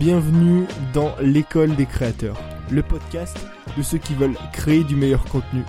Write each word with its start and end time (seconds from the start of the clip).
Bienvenue 0.00 0.64
dans 0.94 1.14
l'école 1.20 1.76
des 1.76 1.84
créateurs, 1.84 2.40
le 2.70 2.82
podcast 2.82 3.36
de 3.76 3.82
ceux 3.82 3.98
qui 3.98 4.14
veulent 4.14 4.38
créer 4.50 4.82
du 4.82 4.96
meilleur 4.96 5.22
contenu, 5.26 5.60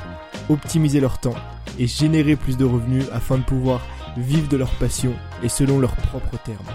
optimiser 0.47 1.01
leur 1.01 1.19
temps 1.19 1.35
et 1.77 1.85
générer 1.85 2.37
plus 2.37 2.55
de 2.55 2.63
revenus 2.63 3.03
afin 3.11 3.39
de 3.39 3.43
pouvoir 3.43 3.85
vivre 4.15 4.47
de 4.47 4.55
leur 4.55 4.73
passion 4.75 5.11
et 5.43 5.49
selon 5.49 5.81
leurs 5.81 5.97
propres 5.97 6.41
termes. 6.45 6.65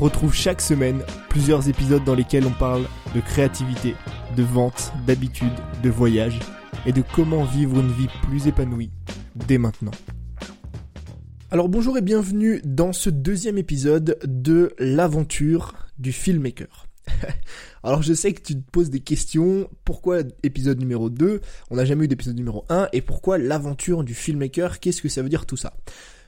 Retrouve 0.00 0.34
chaque 0.34 0.60
semaine 0.60 1.00
plusieurs 1.28 1.68
épisodes 1.68 2.02
dans 2.02 2.16
lesquels 2.16 2.44
on 2.44 2.50
parle 2.50 2.82
de 3.14 3.20
créativité, 3.20 3.94
de 4.36 4.42
vente, 4.42 4.92
d'habitude, 5.06 5.54
de 5.84 5.90
voyage 5.90 6.40
et 6.86 6.92
de 6.92 7.04
comment 7.14 7.44
vivre 7.44 7.78
une 7.78 7.92
vie 7.92 8.10
plus 8.24 8.48
épanouie 8.48 8.90
dès 9.46 9.58
maintenant. 9.58 9.92
Alors 11.52 11.68
bonjour 11.68 11.96
et 11.96 12.02
bienvenue 12.02 12.60
dans 12.64 12.92
ce 12.92 13.10
deuxième 13.10 13.58
épisode 13.58 14.18
de 14.24 14.74
l'aventure 14.80 15.74
du 16.00 16.10
filmmaker. 16.10 16.86
Alors 17.82 18.02
je 18.02 18.14
sais 18.14 18.32
que 18.32 18.42
tu 18.42 18.54
te 18.54 18.70
poses 18.70 18.90
des 18.90 19.00
questions, 19.00 19.70
pourquoi 19.84 20.20
épisode 20.42 20.78
numéro 20.78 21.10
2, 21.10 21.40
on 21.70 21.76
n'a 21.76 21.84
jamais 21.84 22.04
eu 22.04 22.08
d'épisode 22.08 22.36
numéro 22.36 22.64
1, 22.68 22.88
et 22.92 23.00
pourquoi 23.00 23.38
l'aventure 23.38 24.04
du 24.04 24.14
filmmaker, 24.14 24.80
qu'est-ce 24.80 25.02
que 25.02 25.08
ça 25.08 25.22
veut 25.22 25.28
dire 25.28 25.46
tout 25.46 25.56
ça? 25.56 25.74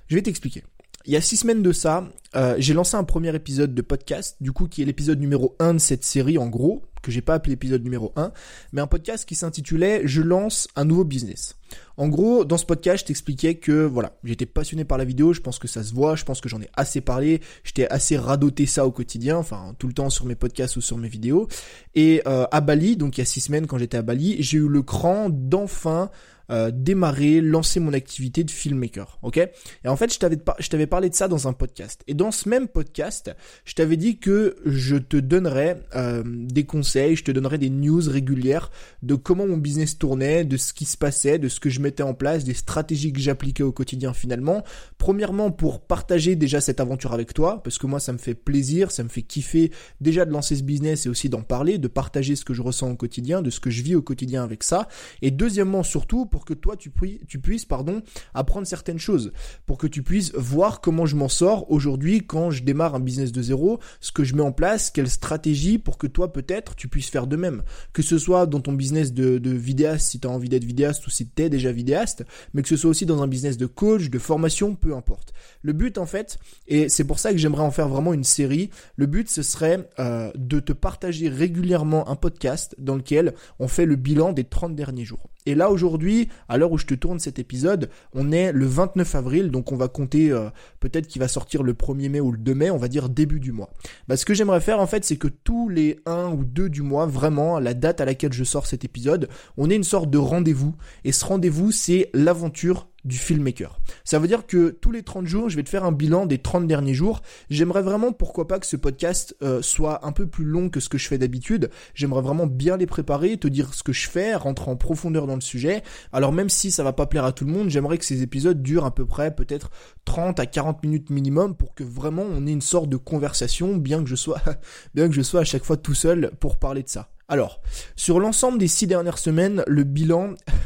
Je 0.09 0.15
vais 0.15 0.23
t'expliquer. 0.23 0.65
Il 1.09 1.13
y 1.13 1.17
a 1.17 1.23
six 1.23 1.39
semaines 1.39 1.63
de 1.63 1.73
ça, 1.73 2.07
euh, 2.37 2.57
j'ai 2.59 2.75
lancé 2.75 2.95
un 2.95 3.03
premier 3.03 3.35
épisode 3.35 3.75
de 3.75 3.81
podcast, 3.81 4.37
du 4.43 4.53
coup 4.53 4.69
qui 4.69 4.83
est 4.83 4.85
l'épisode 4.85 5.19
numéro 5.19 5.57
1 5.59 5.73
de 5.73 5.79
cette 5.79 6.05
série 6.05 6.37
en 6.37 6.49
gros, 6.49 6.83
que 7.01 7.11
j'ai 7.11 7.23
pas 7.23 7.33
appelé 7.33 7.55
épisode 7.55 7.83
numéro 7.83 8.13
1, 8.17 8.31
mais 8.73 8.83
un 8.83 8.87
podcast 8.87 9.27
qui 9.27 9.35
s'intitulait 9.35 10.03
Je 10.05 10.21
lance 10.21 10.69
un 10.77 10.85
nouveau 10.85 11.05
business. 11.05 11.57
En 11.97 12.09
gros, 12.09 12.45
dans 12.45 12.59
ce 12.59 12.67
podcast, 12.67 13.05
je 13.05 13.07
t'expliquais 13.07 13.55
que 13.55 13.87
voilà, 13.87 14.19
j'étais 14.23 14.45
passionné 14.45 14.85
par 14.85 14.99
la 14.99 15.07
vidéo, 15.07 15.33
je 15.33 15.41
pense 15.41 15.59
que 15.59 15.67
ça 15.67 15.83
se 15.83 15.95
voit, 15.95 16.15
je 16.15 16.27
pense 16.27 16.43
que 16.43 16.49
j'en 16.51 16.61
ai 16.61 16.69
assez 16.77 17.01
parlé, 17.01 17.41
j'étais 17.65 17.89
assez 17.89 18.19
radoté 18.19 18.67
ça 18.67 18.85
au 18.85 18.91
quotidien, 18.91 19.39
enfin 19.39 19.75
tout 19.79 19.87
le 19.87 19.95
temps 19.95 20.11
sur 20.11 20.27
mes 20.27 20.35
podcasts 20.35 20.77
ou 20.77 20.83
sur 20.83 20.99
mes 20.99 21.09
vidéos. 21.09 21.49
Et 21.95 22.21
euh, 22.27 22.45
à 22.53 22.61
Bali, 22.61 22.99
donc 22.99 23.17
il 23.17 23.23
y 23.23 23.23
a 23.23 23.25
six 23.25 23.41
semaines 23.41 23.67
quand 23.67 23.79
j'étais 23.79 23.97
à 23.97 24.03
Bali, 24.03 24.43
j'ai 24.43 24.59
eu 24.59 24.69
le 24.69 24.83
cran 24.83 25.31
d'enfin 25.31 26.11
euh, 26.51 26.71
démarrer, 26.73 27.41
lancer 27.41 27.81
mon 27.81 27.93
activité 27.93 28.45
de 28.45 28.51
filmmaker, 28.51 29.19
ok? 29.23 29.37
Et 29.37 29.89
en 29.89 29.97
fait, 29.97 30.13
je 30.13 30.19
t'avais 30.19 30.39
je 30.59 30.69
t'avais 30.69 30.87
parlé 30.87 31.11
de 31.11 31.15
ça 31.15 31.29
dans 31.29 31.49
un 31.49 31.53
podcast. 31.53 32.03
Et 32.07 32.15
dans 32.15 32.31
ce 32.31 32.49
même 32.49 32.69
podcast, 32.69 33.31
je 33.65 33.75
t'avais 33.75 33.97
dit 33.97 34.19
que 34.19 34.57
je 34.65 34.97
te 34.97 35.17
donnerais 35.17 35.81
euh, 35.95 36.23
des 36.25 36.65
conseils, 36.65 37.17
je 37.17 37.25
te 37.25 37.31
donnerais 37.31 37.59
des 37.59 37.71
news 37.71 38.03
régulières 38.09 38.71
de 39.03 39.15
comment 39.15 39.47
mon 39.47 39.57
business 39.57 39.99
tournait, 39.99 40.45
de 40.45 40.57
ce 40.57 40.73
qui 40.73 40.85
se 40.85 40.97
passait, 40.97 41.39
de 41.39 41.49
ce 41.49 41.61
que 41.61 41.71
je 41.71 41.81
mettais 41.81 42.03
en 42.03 42.15
place, 42.15 42.45
des 42.45 42.55
stratégies 42.55 43.13
que 43.13 43.21
j'appliquais 43.21 43.63
au 43.63 43.73
quotidien 43.73 44.13
finalement. 44.13 44.65
Premièrement, 44.99 45.51
pour 45.51 45.81
partager 45.81 46.37
déjà 46.37 46.61
cette 46.61 46.81
aventure 46.81 47.13
avec 47.13 47.35
toi, 47.35 47.63
parce 47.63 47.79
que 47.79 47.87
moi, 47.87 48.01
ça 48.01 48.13
me 48.13 48.19
fait 48.19 48.35
plaisir, 48.35 48.91
ça 48.91 49.05
me 49.05 49.09
fait 49.09 49.23
kiffer 49.23 49.71
déjà 50.01 50.25
de 50.25 50.33
lancer 50.33 50.57
ce 50.57 50.63
business 50.63 51.07
et 51.07 51.09
aussi 51.09 51.29
d'en 51.29 51.43
parler, 51.43 51.79
de 51.79 51.89
partager 51.89 52.37
ce 52.37 52.45
que 52.45 52.55
je 52.55 52.63
ressens 52.63 52.91
au 52.91 52.97
quotidien, 52.97 53.43
de 53.43 53.51
ce 53.51 53.61
que 53.61 53.71
je 53.71 53.83
vis 53.83 53.95
au 53.95 54.03
quotidien 54.03 54.43
avec 54.43 54.63
ça. 54.63 54.89
Et 55.23 55.31
deuxièmement, 55.31 55.83
surtout, 55.83 56.27
pour 56.27 56.38
que 56.45 56.55
toi 56.55 56.77
tu, 56.77 56.91
puisses 56.91 57.65
pardon, 57.65 58.03
apprendre 58.35 58.67
certaines 58.67 58.99
choses, 58.99 59.33
pour 59.67 59.79
que 59.79 59.87
tu 59.87 60.03
puisses 60.03 60.33
voir 60.35 60.81
comment 60.81 61.07
je 61.07 61.17
m'en 61.17 61.29
sors 61.29 61.71
aujourd'hui 61.71 62.27
quand 62.27 62.51
je 62.51 62.63
démarre 62.63 62.95
un 62.95 63.01
business 63.01 63.33
de 63.33 63.43
zéro, 63.43 63.81
ce 64.01 64.13
que 64.13 64.25
je 64.25 64.35
mets 64.35 64.43
en 64.43 64.53
place, 64.53 64.91
quelle 64.91 65.09
stratégie 65.09 65.79
pour 65.79 65.99
que 65.99 66.07
toi 66.07 66.33
peut-être 66.33 66.75
tu 66.75 66.89
puisses 66.89 67.11
faire 67.11 67.27
de 67.27 67.37
même. 67.37 67.63
Que 67.93 68.03
ce 68.03 68.19
soit 68.19 68.47
dans 68.47 68.61
ton 68.61 68.73
business 68.73 69.13
de, 69.13 69.39
de 69.39 69.51
vidéaste 69.51 70.11
si 70.11 70.21
tu 70.21 70.29
as 70.29 70.31
envie 70.31 70.49
d'être 70.49 70.65
vidéaste 70.65 71.07
ou 71.07 71.11
si 71.11 71.29
tu 71.29 71.43
es 71.43 71.49
déjà 71.49 71.73
vidéaste, 71.73 72.25
mais 72.55 72.63
que 72.63 72.69
ce 72.69 72.77
soit 72.77 72.91
aussi 72.91 73.07
dans 73.07 73.23
un 73.23 73.29
business 73.29 73.57
de 73.57 73.67
coach, 73.67 74.11
de 74.11 74.19
formation, 74.19 74.75
peu 74.75 74.95
importe. 74.95 75.33
Le 75.63 75.73
but 75.73 75.99
en 75.99 76.07
fait, 76.07 76.39
et 76.67 76.89
c'est 76.89 77.05
pour 77.05 77.19
ça 77.19 77.33
que 77.33 77.39
j'aimerais 77.39 77.63
en 77.63 77.71
faire 77.71 77.89
vraiment 77.89 78.13
une 78.13 78.25
série, 78.25 78.71
le 78.97 79.07
but 79.07 79.29
ce 79.29 79.43
serait 79.43 79.89
euh, 79.99 80.31
de 80.35 80.61
te 80.61 80.73
partager 80.73 81.29
régulièrement 81.29 82.09
un 82.09 82.17
podcast 82.17 82.75
dans 82.79 82.97
lequel 82.97 83.35
on 83.59 83.69
fait 83.69 83.87
le 83.87 83.97
bilan 83.97 84.33
des 84.33 84.45
30 84.45 84.75
derniers 84.75 85.05
jours. 85.05 85.29
Et 85.49 85.55
là 85.55 85.71
aujourd'hui, 85.71 86.29
à 86.51 86.59
l'heure 86.59 86.73
où 86.73 86.77
je 86.77 86.85
te 86.85 86.93
tourne 86.93 87.19
cet 87.19 87.39
épisode, 87.39 87.89
on 88.13 88.33
est 88.33 88.53
le 88.53 88.67
29 88.67 89.15
avril, 89.15 89.51
donc 89.51 89.73
on 89.73 89.77
va 89.77 89.89
compter 89.89 90.31
euh, 90.31 90.51
peut-être 90.79 91.07
qu'il 91.07 91.21
va 91.21 91.27
sortir 91.27 91.63
le 91.63 91.73
1er 91.73 92.11
mai 92.11 92.21
ou 92.21 92.33
le 92.33 92.37
2 92.37 92.55
mai, 92.55 92.69
on 92.69 92.77
va 92.77 92.89
dire 92.89 93.09
début 93.09 93.41
du 93.41 93.51
mois. 93.51 93.71
Bah, 94.09 94.19
ce 94.19 94.27
que 94.27 94.35
j'aimerais 94.35 94.61
faire 94.61 94.79
en 94.79 94.87
fait, 94.87 95.07
c'est 95.07 95.17
que 95.17 95.29
tous 95.29 95.71
les 95.71 96.01
1 96.05 96.33
ou 96.33 96.45
2 96.45 96.69
du 96.69 96.83
mois, 96.83 97.07
vraiment, 97.07 97.61
la 97.61 97.73
date 97.73 98.03
à 98.03 98.05
laquelle 98.05 98.35
je 98.35 98.45
sors 98.45 98.67
cet 98.67 98.85
épisode, 98.85 99.31
on 99.57 99.71
ait 99.71 99.77
une 99.77 99.85
sorte 99.85 100.11
de 100.11 100.19
rendez-vous. 100.19 100.75
Et 101.05 101.13
ce 101.13 101.25
rendez-vous, 101.25 101.73
c'est 101.73 102.11
l'aventure 102.13 102.89
du 103.05 103.17
filmmaker. 103.17 103.79
Ça 104.05 104.19
veut 104.19 104.29
dire 104.29 104.47
que 104.47 104.71
tous 104.71 104.91
les 104.91 105.03
30 105.03 105.27
jours, 105.27 105.49
je 105.49 105.57
vais 105.57 105.63
te 105.63 105.69
faire 105.69 105.85
un 105.85 105.93
bilan 105.93 106.27
des 106.27 106.39
30 106.39 106.67
derniers 106.67 106.95
jours. 106.95 107.23
J'aimerais 107.49 107.83
vraiment, 107.83 108.13
pourquoi 108.13 108.47
pas, 108.49 108.59
que 108.59 108.67
ce 108.67 108.77
podcast 108.77 109.37
euh, 109.43 109.63
soit 109.63 110.05
un 110.07 110.13
peu 110.13 110.27
plus 110.27 110.45
long 110.45 110.69
que 110.69 110.81
ce 110.81 110.89
que 110.89 110.99
je 110.99 111.09
fais 111.09 111.19
d'habitude. 111.19 111.71
J'aimerais 111.95 112.23
vraiment 112.23 112.47
bien 112.47 112.77
les 112.77 112.87
préparer, 112.87 113.37
te 113.37 113.49
dire 113.49 113.75
ce 113.75 113.83
que 113.83 113.93
je 113.93 114.09
fais, 114.09 114.35
rentrer 114.35 114.71
en 114.71 114.77
profondeur 114.77 115.27
dans 115.27 115.37
le 115.37 115.41
sujet. 115.41 115.83
Alors 116.13 116.33
même 116.33 116.49
si 116.49 116.71
ça 116.71 116.83
va 116.83 116.93
pas 116.93 117.07
plaire 117.07 117.25
à 117.25 117.33
tout 117.33 117.45
le 117.45 117.53
monde, 117.53 117.71
j'aimerais 117.71 117.99
que 117.99 118.05
ces 118.05 118.23
épisodes 118.23 118.63
durent 118.63 118.87
à 118.87 118.95
peu 118.95 119.07
près 119.07 119.35
peut-être 119.35 119.71
30 120.05 120.41
à 120.41 120.47
40 120.47 120.83
minutes 120.83 121.11
minimum 121.11 121.55
pour 121.55 121.75
que 121.75 121.85
vraiment 121.85 122.25
on 122.29 122.47
ait 122.47 122.53
une 122.53 122.61
sorte 122.61 122.89
de 122.89 122.97
conversation, 122.97 123.77
bien 123.77 124.03
que 124.03 124.09
je 124.09 124.17
sois, 124.17 124.41
bien 124.95 125.09
que 125.09 125.15
je 125.15 125.23
sois 125.23 125.41
à 125.41 125.45
chaque 125.45 125.65
fois 125.65 125.77
tout 125.77 125.95
seul 125.95 126.33
pour 126.41 126.57
parler 126.57 126.83
de 126.83 126.89
ça. 126.89 127.09
Alors, 127.31 127.61
sur 127.95 128.21
l'ensemble 128.21 128.59
des 128.59 128.69
six 128.69 128.87
dernières 128.87 129.19
semaines, 129.19 129.63
le 129.67 129.85
bilan, 129.85 130.33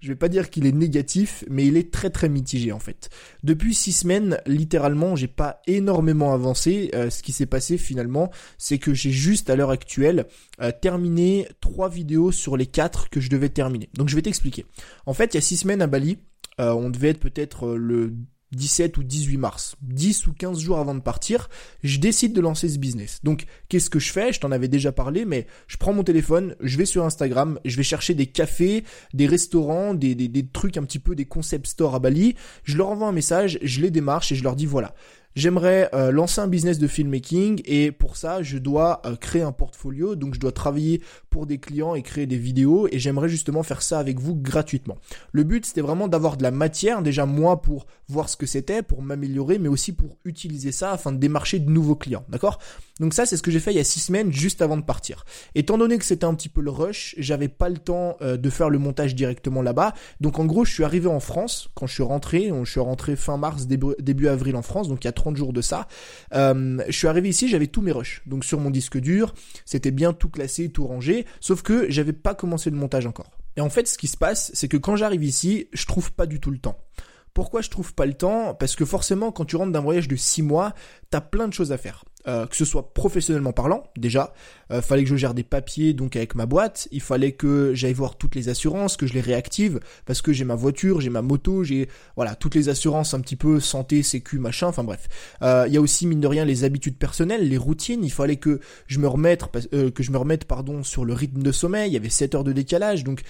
je 0.00 0.08
vais 0.08 0.16
pas 0.16 0.28
dire 0.28 0.50
qu'il 0.50 0.66
est 0.66 0.72
négatif, 0.72 1.44
mais 1.48 1.66
il 1.66 1.76
est 1.76 1.92
très 1.92 2.10
très 2.10 2.28
mitigé 2.28 2.72
en 2.72 2.78
fait. 2.78 3.10
Depuis 3.42 3.74
six 3.74 3.92
semaines, 3.92 4.40
littéralement, 4.46 5.16
j'ai 5.16 5.28
pas 5.28 5.60
énormément 5.66 6.32
avancé. 6.32 6.90
Euh, 6.94 7.10
ce 7.10 7.22
qui 7.22 7.32
s'est 7.32 7.46
passé 7.46 7.78
finalement, 7.78 8.30
c'est 8.58 8.78
que 8.78 8.94
j'ai 8.94 9.10
juste 9.10 9.50
à 9.50 9.56
l'heure 9.56 9.70
actuelle 9.70 10.26
euh, 10.60 10.70
terminé 10.70 11.48
trois 11.60 11.88
vidéos 11.88 12.32
sur 12.32 12.56
les 12.56 12.66
quatre 12.66 13.10
que 13.10 13.20
je 13.20 13.30
devais 13.30 13.48
terminer. 13.48 13.88
Donc 13.94 14.08
je 14.08 14.16
vais 14.16 14.22
t'expliquer. 14.22 14.66
En 15.06 15.14
fait, 15.14 15.34
il 15.34 15.36
y 15.36 15.38
a 15.38 15.42
six 15.42 15.58
semaines 15.58 15.82
à 15.82 15.86
Bali, 15.86 16.18
euh, 16.60 16.72
on 16.72 16.90
devait 16.90 17.10
être 17.10 17.20
peut-être 17.20 17.74
le 17.74 18.14
17 18.52 18.96
ou 18.96 19.02
18 19.02 19.36
mars, 19.36 19.76
10 19.82 20.26
ou 20.26 20.32
15 20.32 20.58
jours 20.58 20.78
avant 20.78 20.94
de 20.94 21.00
partir, 21.00 21.48
je 21.82 21.98
décide 21.98 22.32
de 22.32 22.40
lancer 22.40 22.68
ce 22.68 22.78
business. 22.78 23.20
Donc, 23.22 23.44
qu'est-ce 23.68 23.90
que 23.90 23.98
je 23.98 24.12
fais? 24.12 24.32
Je 24.32 24.40
t'en 24.40 24.52
avais 24.52 24.68
déjà 24.68 24.92
parlé, 24.92 25.24
mais 25.24 25.46
je 25.66 25.76
prends 25.76 25.92
mon 25.92 26.04
téléphone, 26.04 26.56
je 26.60 26.78
vais 26.78 26.86
sur 26.86 27.04
Instagram, 27.04 27.58
je 27.64 27.76
vais 27.76 27.82
chercher 27.82 28.14
des 28.14 28.26
cafés, 28.26 28.84
des 29.12 29.26
restaurants, 29.26 29.94
des, 29.94 30.14
des, 30.14 30.28
des 30.28 30.46
trucs 30.46 30.76
un 30.76 30.84
petit 30.84 30.98
peu, 30.98 31.14
des 31.14 31.26
concept 31.26 31.66
stores 31.66 31.94
à 31.94 31.98
Bali. 31.98 32.36
Je 32.64 32.76
leur 32.76 32.88
envoie 32.88 33.08
un 33.08 33.12
message, 33.12 33.58
je 33.62 33.80
les 33.80 33.90
démarche 33.90 34.32
et 34.32 34.34
je 34.34 34.42
leur 34.42 34.56
dis 34.56 34.66
voilà, 34.66 34.94
J'aimerais 35.38 35.88
euh, 35.94 36.10
lancer 36.10 36.40
un 36.40 36.48
business 36.48 36.80
de 36.80 36.88
filmmaking 36.88 37.62
et 37.64 37.92
pour 37.92 38.16
ça, 38.16 38.42
je 38.42 38.58
dois 38.58 39.00
euh, 39.06 39.14
créer 39.14 39.42
un 39.42 39.52
portfolio. 39.52 40.16
Donc, 40.16 40.34
je 40.34 40.40
dois 40.40 40.50
travailler 40.50 41.00
pour 41.30 41.46
des 41.46 41.58
clients 41.58 41.94
et 41.94 42.02
créer 42.02 42.26
des 42.26 42.36
vidéos 42.36 42.88
et 42.90 42.98
j'aimerais 42.98 43.28
justement 43.28 43.62
faire 43.62 43.80
ça 43.80 44.00
avec 44.00 44.18
vous 44.18 44.34
gratuitement. 44.34 44.98
Le 45.30 45.44
but, 45.44 45.64
c'était 45.64 45.80
vraiment 45.80 46.08
d'avoir 46.08 46.38
de 46.38 46.42
la 46.42 46.50
matière, 46.50 47.02
déjà 47.02 47.24
moi 47.24 47.62
pour 47.62 47.86
voir 48.08 48.28
ce 48.28 48.36
que 48.36 48.46
c'était, 48.46 48.82
pour 48.82 49.00
m'améliorer, 49.00 49.60
mais 49.60 49.68
aussi 49.68 49.92
pour 49.92 50.16
utiliser 50.24 50.72
ça 50.72 50.90
afin 50.90 51.12
de 51.12 51.18
démarcher 51.18 51.60
de 51.60 51.70
nouveaux 51.70 51.94
clients. 51.94 52.24
D'accord? 52.28 52.58
Donc 53.00 53.14
ça, 53.14 53.26
c'est 53.26 53.36
ce 53.36 53.42
que 53.42 53.50
j'ai 53.50 53.60
fait 53.60 53.72
il 53.72 53.76
y 53.76 53.80
a 53.80 53.84
six 53.84 54.00
semaines 54.00 54.32
juste 54.32 54.62
avant 54.62 54.76
de 54.76 54.82
partir. 54.82 55.24
Étant 55.54 55.78
donné 55.78 55.98
que 55.98 56.04
c'était 56.04 56.24
un 56.24 56.34
petit 56.34 56.48
peu 56.48 56.60
le 56.60 56.70
rush, 56.70 57.14
j'avais 57.18 57.48
pas 57.48 57.68
le 57.68 57.78
temps 57.78 58.16
euh, 58.22 58.36
de 58.36 58.50
faire 58.50 58.70
le 58.70 58.78
montage 58.78 59.14
directement 59.14 59.62
là-bas. 59.62 59.94
Donc 60.20 60.38
en 60.38 60.46
gros, 60.46 60.64
je 60.64 60.72
suis 60.72 60.84
arrivé 60.84 61.08
en 61.08 61.20
France 61.20 61.70
quand 61.74 61.86
je 61.86 61.94
suis 61.94 62.02
rentré. 62.02 62.50
Je 62.64 62.70
suis 62.70 62.80
rentré 62.80 63.16
fin 63.16 63.36
mars, 63.36 63.66
début, 63.66 64.28
avril 64.28 64.56
en 64.56 64.62
France, 64.62 64.88
donc 64.88 65.04
il 65.04 65.06
y 65.06 65.08
a 65.08 65.12
30 65.12 65.36
jours 65.36 65.52
de 65.52 65.60
ça. 65.60 65.88
Euh, 66.34 66.82
je 66.88 66.96
suis 66.96 67.08
arrivé 67.08 67.28
ici, 67.28 67.48
j'avais 67.48 67.66
tous 67.66 67.82
mes 67.82 67.92
rushs. 67.92 68.22
Donc 68.26 68.44
sur 68.44 68.60
mon 68.60 68.70
disque 68.70 68.98
dur, 68.98 69.34
c'était 69.64 69.90
bien 69.90 70.12
tout 70.12 70.28
classé, 70.28 70.70
tout 70.70 70.86
rangé, 70.86 71.26
sauf 71.40 71.62
que 71.62 71.90
j'avais 71.90 72.12
pas 72.12 72.34
commencé 72.34 72.70
le 72.70 72.76
montage 72.76 73.06
encore. 73.06 73.30
Et 73.56 73.60
en 73.60 73.70
fait, 73.70 73.88
ce 73.88 73.98
qui 73.98 74.06
se 74.06 74.16
passe, 74.16 74.50
c'est 74.54 74.68
que 74.68 74.76
quand 74.76 74.96
j'arrive 74.96 75.24
ici, 75.24 75.68
je 75.72 75.86
trouve 75.86 76.12
pas 76.12 76.26
du 76.26 76.40
tout 76.40 76.50
le 76.50 76.58
temps. 76.58 76.78
Pourquoi 77.34 77.60
je 77.60 77.70
trouve 77.70 77.94
pas 77.94 78.06
le 78.06 78.14
temps? 78.14 78.54
Parce 78.54 78.76
que 78.76 78.84
forcément, 78.84 79.32
quand 79.32 79.44
tu 79.44 79.56
rentres 79.56 79.72
d'un 79.72 79.80
voyage 79.80 80.08
de 80.08 80.16
6 80.16 80.42
mois, 80.42 80.74
t'as 81.10 81.20
plein 81.20 81.48
de 81.48 81.54
choses 81.54 81.72
à 81.72 81.78
faire. 81.78 82.04
Euh, 82.28 82.46
que 82.46 82.56
ce 82.56 82.66
soit 82.66 82.92
professionnellement 82.92 83.52
parlant, 83.52 83.84
déjà, 83.96 84.34
euh, 84.70 84.82
fallait 84.82 85.02
que 85.04 85.08
je 85.08 85.16
gère 85.16 85.32
des 85.32 85.44
papiers 85.44 85.94
donc 85.94 86.14
avec 86.14 86.34
ma 86.34 86.44
boîte, 86.44 86.86
il 86.90 87.00
fallait 87.00 87.32
que 87.32 87.72
j'aille 87.74 87.94
voir 87.94 88.18
toutes 88.18 88.34
les 88.34 88.50
assurances, 88.50 88.98
que 88.98 89.06
je 89.06 89.14
les 89.14 89.22
réactive 89.22 89.80
parce 90.04 90.20
que 90.20 90.32
j'ai 90.32 90.44
ma 90.44 90.54
voiture, 90.56 91.00
j'ai 91.00 91.08
ma 91.08 91.22
moto, 91.22 91.64
j'ai 91.64 91.88
voilà 92.16 92.34
toutes 92.34 92.54
les 92.54 92.68
assurances 92.68 93.14
un 93.14 93.20
petit 93.20 93.36
peu 93.36 93.60
santé, 93.60 94.02
sécu, 94.02 94.38
machin, 94.38 94.66
enfin 94.66 94.84
bref. 94.84 95.08
Euh, 95.42 95.64
il 95.68 95.72
y 95.72 95.78
a 95.78 95.80
aussi 95.80 96.06
mine 96.06 96.20
de 96.20 96.26
rien 96.26 96.44
les 96.44 96.64
habitudes 96.64 96.98
personnelles, 96.98 97.48
les 97.48 97.56
routines, 97.56 98.04
il 98.04 98.12
fallait 98.12 98.36
que 98.36 98.60
je 98.88 98.98
me 98.98 99.08
remette 99.08 99.44
que 99.70 100.02
je 100.02 100.10
me 100.10 100.18
remette 100.18 100.44
pardon 100.44 100.82
sur 100.82 101.06
le 101.06 101.14
rythme 101.14 101.42
de 101.42 101.52
sommeil, 101.52 101.88
il 101.88 101.94
y 101.94 101.96
avait 101.96 102.10
7 102.10 102.34
heures 102.34 102.44
de 102.44 102.52
décalage 102.52 103.04
donc 103.04 103.22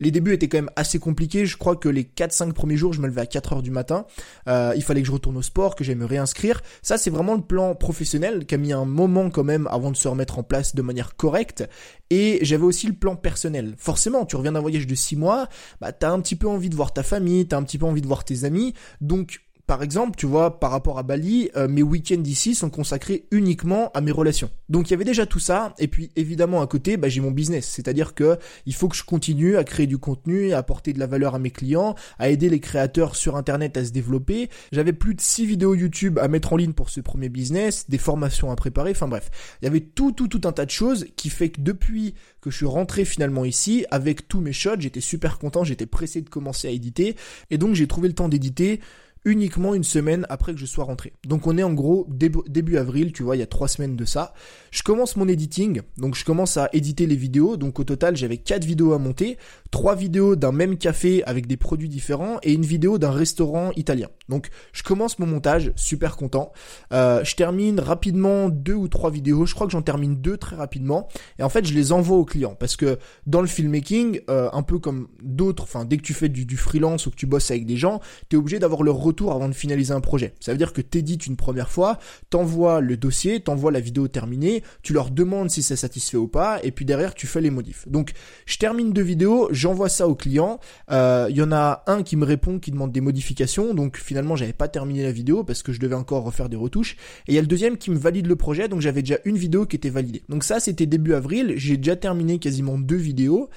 les 0.00 0.10
débuts 0.10 0.32
étaient 0.32 0.48
quand 0.48 0.58
même 0.58 0.70
assez 0.76 0.98
compliqués. 0.98 1.46
Je 1.46 1.56
crois 1.56 1.76
que 1.76 1.88
les 1.88 2.04
4-5 2.04 2.52
premiers 2.52 2.76
jours, 2.76 2.92
je 2.92 3.00
me 3.00 3.06
levais 3.06 3.20
à 3.22 3.26
4 3.26 3.52
heures 3.52 3.62
du 3.62 3.70
matin. 3.70 4.06
Euh, 4.48 4.72
il 4.76 4.82
fallait 4.82 5.00
que 5.02 5.06
je 5.06 5.12
retourne 5.12 5.36
au 5.36 5.42
sport, 5.42 5.76
que 5.76 5.84
j'aille 5.84 5.96
me 5.96 6.04
réinscrire. 6.04 6.62
Ça, 6.82 6.98
c'est 6.98 7.10
vraiment 7.10 7.34
le 7.34 7.42
plan 7.42 7.74
professionnel 7.74 8.46
qui 8.46 8.54
a 8.54 8.58
mis 8.58 8.72
un 8.72 8.84
moment 8.84 9.30
quand 9.30 9.44
même 9.44 9.68
avant 9.70 9.90
de 9.90 9.96
se 9.96 10.08
remettre 10.08 10.38
en 10.38 10.42
place 10.42 10.74
de 10.74 10.82
manière 10.82 11.16
correcte. 11.16 11.68
Et 12.10 12.38
j'avais 12.42 12.64
aussi 12.64 12.86
le 12.86 12.94
plan 12.94 13.16
personnel. 13.16 13.74
Forcément, 13.78 14.26
tu 14.26 14.36
reviens 14.36 14.52
d'un 14.52 14.60
voyage 14.60 14.86
de 14.86 14.94
6 14.94 15.16
mois, 15.16 15.48
bah 15.80 15.92
t'as 15.92 16.10
un 16.10 16.20
petit 16.20 16.36
peu 16.36 16.48
envie 16.48 16.68
de 16.68 16.76
voir 16.76 16.92
ta 16.92 17.02
famille, 17.02 17.46
t'as 17.46 17.56
un 17.56 17.62
petit 17.62 17.78
peu 17.78 17.86
envie 17.86 18.02
de 18.02 18.06
voir 18.06 18.24
tes 18.24 18.44
amis. 18.44 18.74
Donc 19.00 19.40
par 19.72 19.82
exemple, 19.82 20.16
tu 20.18 20.26
vois, 20.26 20.60
par 20.60 20.70
rapport 20.70 20.98
à 20.98 21.02
Bali, 21.02 21.48
euh, 21.56 21.66
mes 21.66 21.82
week-ends 21.82 22.22
ici 22.26 22.54
sont 22.54 22.68
consacrés 22.68 23.24
uniquement 23.30 23.90
à 23.94 24.02
mes 24.02 24.10
relations. 24.10 24.50
Donc 24.68 24.88
il 24.88 24.90
y 24.90 24.94
avait 24.94 25.04
déjà 25.04 25.24
tout 25.24 25.38
ça, 25.38 25.72
et 25.78 25.88
puis 25.88 26.10
évidemment 26.14 26.60
à 26.60 26.66
côté, 26.66 26.98
bah, 26.98 27.08
j'ai 27.08 27.22
mon 27.22 27.30
business, 27.30 27.66
c'est-à-dire 27.68 28.12
que 28.12 28.36
il 28.66 28.74
faut 28.74 28.86
que 28.88 28.96
je 28.96 29.02
continue 29.02 29.56
à 29.56 29.64
créer 29.64 29.86
du 29.86 29.96
contenu, 29.96 30.52
à 30.52 30.58
apporter 30.58 30.92
de 30.92 30.98
la 30.98 31.06
valeur 31.06 31.34
à 31.34 31.38
mes 31.38 31.50
clients, 31.50 31.94
à 32.18 32.28
aider 32.28 32.50
les 32.50 32.60
créateurs 32.60 33.16
sur 33.16 33.34
Internet 33.34 33.78
à 33.78 33.84
se 33.86 33.92
développer. 33.92 34.50
J'avais 34.72 34.92
plus 34.92 35.14
de 35.14 35.22
6 35.22 35.46
vidéos 35.46 35.74
YouTube 35.74 36.18
à 36.18 36.28
mettre 36.28 36.52
en 36.52 36.58
ligne 36.58 36.74
pour 36.74 36.90
ce 36.90 37.00
premier 37.00 37.30
business, 37.30 37.88
des 37.88 37.96
formations 37.96 38.50
à 38.50 38.56
préparer, 38.56 38.90
enfin 38.90 39.08
bref, 39.08 39.30
il 39.62 39.64
y 39.64 39.68
avait 39.68 39.80
tout, 39.80 40.12
tout, 40.12 40.28
tout 40.28 40.46
un 40.46 40.52
tas 40.52 40.66
de 40.66 40.70
choses 40.70 41.06
qui 41.16 41.30
fait 41.30 41.48
que 41.48 41.62
depuis 41.62 42.12
que 42.42 42.50
je 42.50 42.56
suis 42.58 42.66
rentré 42.66 43.06
finalement 43.06 43.46
ici, 43.46 43.86
avec 43.90 44.28
tous 44.28 44.42
mes 44.42 44.52
shots, 44.52 44.80
j'étais 44.80 45.00
super 45.00 45.38
content, 45.38 45.64
j'étais 45.64 45.86
pressé 45.86 46.20
de 46.20 46.28
commencer 46.28 46.68
à 46.68 46.72
éditer, 46.72 47.16
et 47.48 47.56
donc 47.56 47.74
j'ai 47.74 47.86
trouvé 47.86 48.08
le 48.08 48.14
temps 48.14 48.28
d'éditer 48.28 48.80
uniquement 49.24 49.74
une 49.74 49.84
semaine 49.84 50.26
après 50.28 50.52
que 50.52 50.58
je 50.58 50.66
sois 50.66 50.84
rentré. 50.84 51.12
Donc 51.26 51.46
on 51.46 51.56
est 51.56 51.62
en 51.62 51.72
gros 51.72 52.06
début, 52.08 52.76
avril, 52.76 53.12
tu 53.12 53.22
vois, 53.22 53.36
il 53.36 53.40
y 53.40 53.42
a 53.42 53.46
trois 53.46 53.68
semaines 53.68 53.96
de 53.96 54.04
ça. 54.04 54.34
Je 54.70 54.82
commence 54.82 55.16
mon 55.16 55.28
editing, 55.28 55.82
donc 55.96 56.14
je 56.14 56.24
commence 56.24 56.56
à 56.56 56.68
éditer 56.72 57.06
les 57.06 57.16
vidéos. 57.16 57.56
Donc 57.56 57.78
au 57.78 57.84
total, 57.84 58.16
j'avais 58.16 58.38
quatre 58.38 58.64
vidéos 58.64 58.92
à 58.92 58.98
monter, 58.98 59.38
trois 59.70 59.94
vidéos 59.94 60.36
d'un 60.36 60.52
même 60.52 60.76
café 60.76 61.22
avec 61.24 61.46
des 61.46 61.56
produits 61.56 61.88
différents 61.88 62.38
et 62.42 62.52
une 62.52 62.64
vidéo 62.64 62.98
d'un 62.98 63.10
restaurant 63.10 63.70
italien. 63.76 64.08
Donc 64.32 64.48
je 64.72 64.82
commence 64.82 65.18
mon 65.18 65.26
montage, 65.26 65.72
super 65.76 66.16
content. 66.16 66.52
Euh, 66.94 67.22
je 67.22 67.36
termine 67.36 67.78
rapidement 67.78 68.48
deux 68.48 68.72
ou 68.72 68.88
trois 68.88 69.10
vidéos. 69.10 69.44
Je 69.44 69.54
crois 69.54 69.66
que 69.66 69.72
j'en 69.72 69.82
termine 69.82 70.16
deux 70.16 70.38
très 70.38 70.56
rapidement. 70.56 71.08
Et 71.38 71.42
en 71.42 71.50
fait, 71.50 71.66
je 71.66 71.74
les 71.74 71.92
envoie 71.92 72.16
aux 72.16 72.24
clients 72.24 72.56
parce 72.58 72.76
que 72.76 72.98
dans 73.26 73.42
le 73.42 73.46
filmmaking, 73.46 74.20
euh, 74.30 74.48
un 74.54 74.62
peu 74.62 74.78
comme 74.78 75.08
d'autres, 75.22 75.64
enfin 75.64 75.84
dès 75.84 75.98
que 75.98 76.02
tu 76.02 76.14
fais 76.14 76.30
du, 76.30 76.56
freelance 76.56 77.06
ou 77.06 77.10
que 77.10 77.16
tu 77.16 77.26
bosses 77.26 77.50
avec 77.50 77.66
des 77.66 77.76
gens, 77.76 78.00
tu 78.30 78.36
es 78.36 78.38
obligé 78.38 78.58
d'avoir 78.58 78.82
leur 78.82 78.96
retour 78.96 79.32
avant 79.32 79.50
de 79.50 79.52
finaliser 79.52 79.92
un 79.92 80.00
projet. 80.00 80.32
Ça 80.40 80.52
veut 80.52 80.58
dire 80.58 80.72
que 80.72 80.80
t'édites 80.80 81.26
une 81.26 81.36
première 81.36 81.68
fois, 81.68 81.98
t'envoies 82.30 82.80
le 82.80 82.96
dossier, 82.96 83.40
t'envoies 83.40 83.70
la 83.70 83.80
vidéo 83.80 84.08
terminée, 84.08 84.62
tu 84.82 84.94
leur 84.94 85.10
demandes 85.10 85.50
si 85.50 85.62
c'est 85.62 85.76
satisfait 85.76 86.16
ou 86.16 86.28
pas, 86.28 86.58
et 86.62 86.70
puis 86.70 86.86
derrière 86.86 87.12
tu 87.12 87.26
fais 87.26 87.42
les 87.42 87.50
modifs. 87.50 87.86
Donc 87.86 88.12
je 88.46 88.56
termine 88.56 88.94
deux 88.94 89.02
vidéos, 89.02 89.48
j'envoie 89.50 89.90
ça 89.90 90.08
au 90.08 90.14
client. 90.14 90.58
Il 90.88 90.94
euh, 90.94 91.30
y 91.30 91.42
en 91.42 91.52
a 91.52 91.82
un 91.86 92.02
qui 92.02 92.16
me 92.16 92.24
répond, 92.24 92.58
qui 92.58 92.70
demande 92.70 92.92
des 92.92 93.02
modifications, 93.02 93.74
donc 93.74 93.98
finalement 93.98 94.21
j'avais 94.36 94.52
pas 94.52 94.68
terminé 94.68 95.02
la 95.02 95.12
vidéo 95.12 95.44
parce 95.44 95.62
que 95.62 95.72
je 95.72 95.80
devais 95.80 95.94
encore 95.94 96.24
refaire 96.24 96.48
des 96.48 96.56
retouches. 96.56 96.96
Et 97.26 97.32
il 97.32 97.34
y 97.34 97.38
a 97.38 97.40
le 97.40 97.46
deuxième 97.46 97.76
qui 97.76 97.90
me 97.90 97.98
valide 97.98 98.26
le 98.26 98.36
projet, 98.36 98.68
donc 98.68 98.80
j'avais 98.80 99.02
déjà 99.02 99.18
une 99.24 99.36
vidéo 99.36 99.66
qui 99.66 99.76
était 99.76 99.90
validée. 99.90 100.22
Donc 100.28 100.44
ça 100.44 100.60
c'était 100.60 100.86
début 100.86 101.14
avril, 101.14 101.54
j'ai 101.56 101.76
déjà 101.76 101.96
terminé 101.96 102.38
quasiment 102.38 102.78
deux 102.78 102.96
vidéos, 102.96 103.50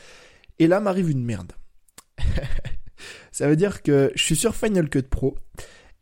et 0.60 0.68
là 0.68 0.80
m'arrive 0.80 1.10
une 1.10 1.24
merde. 1.24 1.54
Ça 3.32 3.50
veut 3.50 3.58
dire 3.58 3.84
que 3.84 4.12
je 4.16 4.24
suis 4.24 4.38
sur 4.38 4.56
Final 4.56 4.90
Cut 4.90 5.04
Pro 5.04 5.36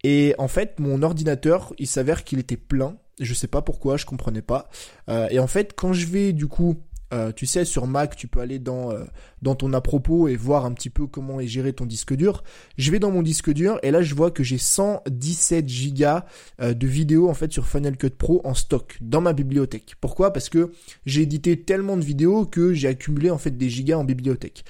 et 0.04 0.36
en 0.38 0.48
fait 0.48 0.80
mon 0.80 1.01
ordinateur 1.01 1.74
il 1.80 1.88
s'avère 1.88 2.24
qu'il 2.24 2.38
était 2.38 2.57
plein. 2.57 2.98
Je 3.19 3.33
sais 3.33 3.48
pas 3.48 3.63
pourquoi, 3.63 3.98
je 3.98 4.06
comprenais 4.06 4.44
pas. 4.44 4.69
Euh, 5.10 5.27
et 5.31 5.39
en 5.39 5.48
fait 5.48 5.74
quand 5.75 5.94
je 5.94 6.06
vais 6.06 6.31
du 6.33 6.48
coup 6.48 6.83
euh, 7.13 7.31
tu 7.31 7.45
sais, 7.45 7.63
sur 7.63 7.88
Mac, 7.88 8.15
tu 8.15 8.27
peux 8.27 8.39
aller 8.39 8.60
dans, 8.60 8.92
euh, 8.92 9.06
dans 9.42 9.56
ton 9.56 9.71
à 9.74 9.81
propos 9.81 10.27
et 10.27 10.36
voir 10.36 10.65
un 10.65 10.74
petit 10.74 10.89
peu 10.89 11.07
comment 11.07 11.39
est 11.39 11.48
géré 11.48 11.74
ton 11.74 11.86
disque 11.86 12.13
dur. 12.15 12.44
Je 12.77 12.92
vais 12.92 13.00
dans 13.00 13.12
mon 13.12 13.21
disque 13.21 13.51
dur 13.51 13.80
et 13.83 13.92
là, 13.92 14.01
je 14.01 14.15
vois 14.15 14.31
que 14.31 14.44
j'ai 14.44 14.57
117 14.57 15.68
gigas 15.68 16.25
de 16.60 16.88
vidéos 16.88 17.30
en 17.30 17.33
fait 17.33 17.51
sur 17.51 17.68
Final 17.68 17.98
Cut 17.98 18.12
Pro 18.12 18.42
en 18.44 18.54
stock 18.54 18.98
dans 19.01 19.21
ma 19.21 19.33
bibliothèque. 19.33 19.95
Pourquoi? 20.01 20.33
Parce 20.33 20.50
que 20.50 20.71
j'ai 21.06 21.21
édité 21.21 21.62
tellement 21.62 21.98
de 21.98 22.04
vidéos 22.04 22.45
que 22.45 22.74
j'ai 22.74 22.88
accumulé 22.88 23.30
en 23.30 23.38
fait 23.38 23.57
des 23.57 23.69
gigas 23.69 23.98
en 23.98 24.04
bibliothèque. 24.04 24.63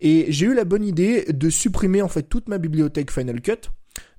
Et 0.00 0.26
j'ai 0.28 0.46
eu 0.46 0.54
la 0.54 0.64
bonne 0.64 0.84
idée 0.84 1.24
de 1.28 1.50
supprimer 1.50 2.02
en 2.02 2.08
fait 2.08 2.22
toute 2.22 2.48
ma 2.48 2.58
bibliothèque 2.58 3.10
Final 3.10 3.40
Cut, 3.40 3.70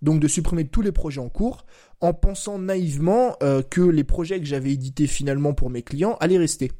donc 0.01 0.19
de 0.19 0.27
supprimer 0.27 0.65
tous 0.65 0.81
les 0.81 0.91
projets 0.91 1.21
en 1.21 1.29
cours, 1.29 1.65
en 2.01 2.13
pensant 2.13 2.59
naïvement 2.59 3.38
euh, 3.44 3.62
que 3.62 3.81
les 3.81 4.03
projets 4.03 4.39
que 4.39 4.45
j'avais 4.45 4.71
édités 4.71 5.07
finalement 5.07 5.53
pour 5.53 5.69
mes 5.69 5.83
clients 5.83 6.18
allaient 6.19 6.38
rester. 6.38 6.71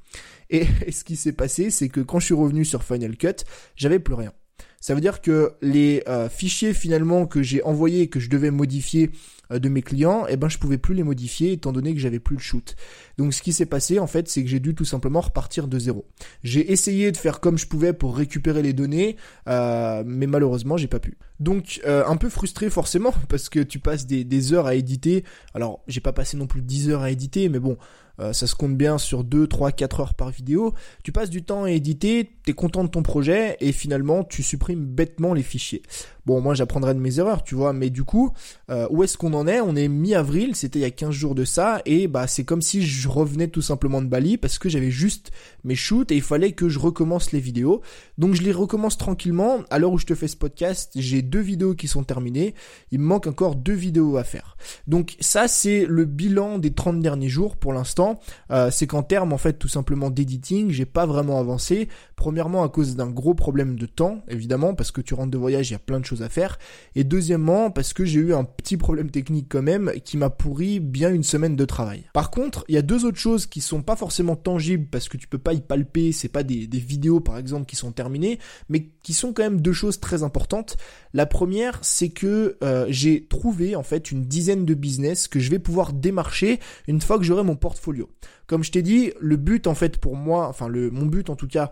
Et, 0.50 0.66
ce 0.92 1.04
qui 1.04 1.16
s'est 1.16 1.34
passé, 1.34 1.70
c'est 1.72 1.90
que 1.90 2.02
quand 2.02 2.20
je 2.20 2.26
suis 2.26 2.34
revenu 2.34 2.66
sur 2.66 2.84
Final 2.84 3.16
Cut, 3.18 3.46
j'avais 3.76 4.00
plus 4.00 4.16
rien. 4.16 4.34
Ça 4.82 4.96
veut 4.96 5.02
dire 5.02 5.22
que 5.22 5.54
les 5.62 6.04
euh, 6.08 6.28
fichiers 6.28 6.74
finalement 6.74 7.28
que 7.28 7.44
j'ai 7.44 7.64
envoyés 7.64 8.02
et 8.02 8.08
que 8.08 8.20
je 8.20 8.30
devais 8.30 8.50
modifier 8.50 9.12
euh, 9.52 9.60
de 9.60 9.70
mes 9.70 9.84
clients, 9.84 10.26
eh 10.28 10.38
ben 10.38 10.50
je 10.50 10.58
pouvais 10.58 10.80
plus 10.80 10.96
les 10.96 11.04
modifier 11.04 11.52
étant 11.52 11.72
donné 11.72 11.94
que 11.94 12.00
j'avais 12.00 12.20
plus 12.20 12.36
le 12.36 12.42
shoot. 12.42 12.76
Donc 13.20 13.34
ce 13.36 13.44
qui 13.44 13.54
s'est 13.54 13.68
passé 13.68 14.00
en 14.00 14.08
fait, 14.08 14.28
c'est 14.28 14.44
que 14.44 14.50
j'ai 14.50 14.60
dû 14.60 14.74
tout 14.74 14.84
simplement 14.84 15.22
repartir 15.22 15.68
de 15.68 15.78
zéro. 15.78 16.08
J'ai 16.44 16.72
essayé 16.72 17.12
de 17.12 17.18
faire 17.18 17.40
comme 17.40 17.60
je 17.60 17.68
pouvais 17.68 17.94
pour 17.94 18.18
récupérer 18.18 18.64
les 18.64 18.74
données, 18.74 19.18
euh, 19.48 20.04
mais 20.04 20.26
malheureusement 20.26 20.78
j'ai 20.78 20.88
pas 20.88 21.00
pu. 21.00 21.18
Donc 21.40 21.82
un 21.86 22.18
peu 22.18 22.30
frustré 22.30 22.70
forcément 22.70 23.14
parce 23.30 23.50
que 23.50 23.60
tu 23.60 23.78
passes 23.78 24.08
des, 24.08 24.24
des 24.24 24.54
heures 24.54 24.66
à 24.66 24.74
éditer. 24.74 25.24
Alors 25.54 25.84
j'ai 25.88 26.02
pas 26.02 26.14
passé 26.14 26.38
non 26.38 26.48
plus 26.48 26.64
10 26.64 26.90
heures 26.90 27.02
à 27.02 27.12
éditer, 27.12 27.50
mais 27.50 27.60
bon, 27.60 27.78
euh, 28.22 28.34
ça 28.34 28.48
se 28.48 28.56
compte 28.56 28.78
bien 28.78 28.98
sur 28.98 29.24
2, 29.24 29.48
3, 29.48 29.72
4 29.72 30.00
heures 30.00 30.14
par 30.14 30.30
vidéo. 30.30 30.74
Tu 31.04 31.12
passes 31.12 31.30
du 31.30 31.44
temps 31.44 31.64
à 31.64 31.72
éditer, 31.72 32.32
t'es 32.46 32.54
content 32.54 32.84
de 32.84 32.90
ton 32.90 33.04
projet 33.04 33.58
et 33.60 33.72
finalement 33.72 34.24
tu 34.24 34.44
supprimes 34.44 34.86
bêtement 34.86 35.34
les 35.34 35.44
fichiers. 35.44 35.82
Bon, 36.28 36.40
moi 36.40 36.54
j'apprendrai 36.54 36.94
de 36.94 37.00
mes 37.00 37.18
erreurs, 37.18 37.44
tu 37.44 37.56
vois, 37.56 37.74
mais 37.74 37.90
du 37.90 38.04
coup, 38.04 38.32
euh, 38.70 38.88
où 38.92 39.04
est-ce 39.04 39.18
qu'on 39.18 39.34
en 39.34 39.48
est? 39.48 39.60
On 39.60 39.76
est 39.76 39.88
mi-avril, 39.88 40.56
c'était 40.56 40.78
il 40.78 40.84
y 40.84 40.86
a 40.86 40.92
15 40.92 41.10
jours 41.10 41.34
de 41.34 41.46
ça, 41.46 41.82
et 41.86 42.08
bah 42.08 42.28
c'est 42.28 42.44
comme 42.44 42.62
si 42.62 42.84
je 42.84 43.08
revenais 43.08 43.48
tout 43.48 43.64
simplement 43.64 44.04
de 44.04 44.08
Bali 44.08 44.38
parce 44.38 44.60
que 44.60 44.70
j'avais 44.70 44.92
juste 44.92 45.32
mes 45.64 45.74
shoots 45.74 46.12
et 46.12 46.16
il 46.16 46.22
fallait 46.22 46.52
que 46.52 46.70
je 46.70 46.78
recommence 46.78 47.32
les 47.32 47.40
vidéos. 47.40 47.82
Donc 48.20 48.36
je 48.36 48.44
les 48.44 48.52
recommence 48.52 48.98
tranquillement. 49.00 49.62
À 49.72 49.80
l'heure 49.80 49.92
où 49.92 49.98
je 49.98 50.06
te 50.06 50.14
fais 50.14 50.28
ce 50.28 50.38
podcast, 50.38 50.92
j'ai 50.96 51.24
deux 51.24 51.40
vidéos 51.40 51.74
qui 51.74 51.88
sont 51.88 52.04
terminées. 52.04 52.54
Il 52.92 53.00
me 53.00 53.06
manque 53.06 53.26
encore 53.26 53.56
deux 53.56 53.74
vidéos 53.74 54.18
à 54.18 54.24
faire. 54.24 54.58
Donc 54.88 55.16
ça 55.20 55.48
c'est 55.48 55.86
le 55.88 56.06
bilan 56.06 56.60
des 56.60 56.72
30 56.72 57.00
derniers 57.00 57.30
jours 57.30 57.58
pour 57.58 57.74
l'instant. 57.74 58.11
Euh, 58.52 58.70
c'est 58.72 58.88
qu'en 58.88 59.04
termes 59.04 59.34
en 59.34 59.38
fait 59.38 59.54
tout 59.54 59.68
simplement 59.68 60.10
d'editing, 60.10 60.72
j'ai 60.72 60.86
pas 60.86 61.06
vraiment 61.06 61.40
avancé. 61.40 61.88
Premièrement 62.16 62.64
à 62.64 62.70
cause 62.70 62.96
d'un 62.96 63.10
gros 63.10 63.34
problème 63.34 63.78
de 63.78 63.86
temps, 63.86 64.24
évidemment, 64.28 64.76
parce 64.76 64.92
que 64.92 65.02
tu 65.02 65.14
rentres 65.14 65.32
de 65.32 65.38
voyage, 65.38 65.70
il 65.70 65.74
y 65.74 65.76
a 65.76 65.80
plein 65.80 66.00
de 66.00 66.06
choses 66.06 66.22
à 66.22 66.30
faire. 66.30 66.60
Et 66.96 67.04
deuxièmement, 67.04 67.72
parce 67.72 67.94
que 67.94 68.06
j'ai 68.06 68.20
eu 68.20 68.34
un 68.34 68.44
petit 68.44 68.78
problème 68.78 69.10
technique 69.10 69.48
quand 69.50 69.62
même 69.62 69.92
qui 70.04 70.18
m'a 70.18 70.30
pourri 70.30 70.80
bien 70.80 71.12
une 71.12 71.24
semaine 71.24 71.56
de 71.56 71.66
travail. 71.66 72.06
Par 72.14 72.32
contre, 72.32 72.64
il 72.68 72.76
y 72.76 72.78
a 72.78 72.82
deux 72.82 73.06
autres 73.06 73.18
choses 73.18 73.46
qui 73.46 73.62
sont 73.62 73.82
pas 73.82 73.96
forcément 73.96 74.36
tangibles 74.36 74.88
parce 74.92 75.10
que 75.10 75.18
tu 75.18 75.28
peux 75.28 75.38
pas 75.38 75.54
y 75.54 75.62
palper, 75.62 76.12
c'est 76.12 76.30
pas 76.30 76.44
des, 76.44 76.68
vidéos 76.72 77.20
par 77.20 77.38
exemple 77.38 77.66
qui 77.66 77.76
sont 77.76 77.92
terminées, 77.92 78.40
mais 78.70 78.90
qui 79.04 79.14
sont 79.14 79.34
quand 79.34 79.44
même 79.44 79.62
deux 79.62 79.74
choses 79.74 80.00
très 80.00 80.24
importantes. 80.24 80.78
La 81.14 81.26
première, 81.26 81.80
c'est 81.82 82.10
que 82.10 82.58
euh, 82.64 82.86
j'ai 82.90 83.26
trouvé 83.26 83.76
en 83.76 83.84
fait 83.84 84.12
une 84.12 84.26
dizaine 84.26 84.66
de 84.66 84.74
business 84.74 85.28
que 85.28 85.40
je 85.40 85.50
vais 85.50 85.60
pouvoir 85.60 85.94
démarcher 85.94 86.60
une 86.88 87.02
fois 87.02 87.18
que 87.18 87.24
j'aurai 87.24 87.44
mon 87.44 87.56
portfolio. 87.56 88.01
Comme 88.48 88.64
je 88.64 88.72
t'ai 88.72 88.82
dit, 88.82 89.14
le 89.20 89.38
but 89.38 89.68
en 89.68 89.76
fait 89.76 89.98
pour 89.98 90.16
moi, 90.16 90.48
enfin 90.48 90.68
le 90.68 90.92
mon 90.92 91.06
but 91.06 91.30
en 91.30 91.36
tout 91.36 91.48
cas 91.48 91.72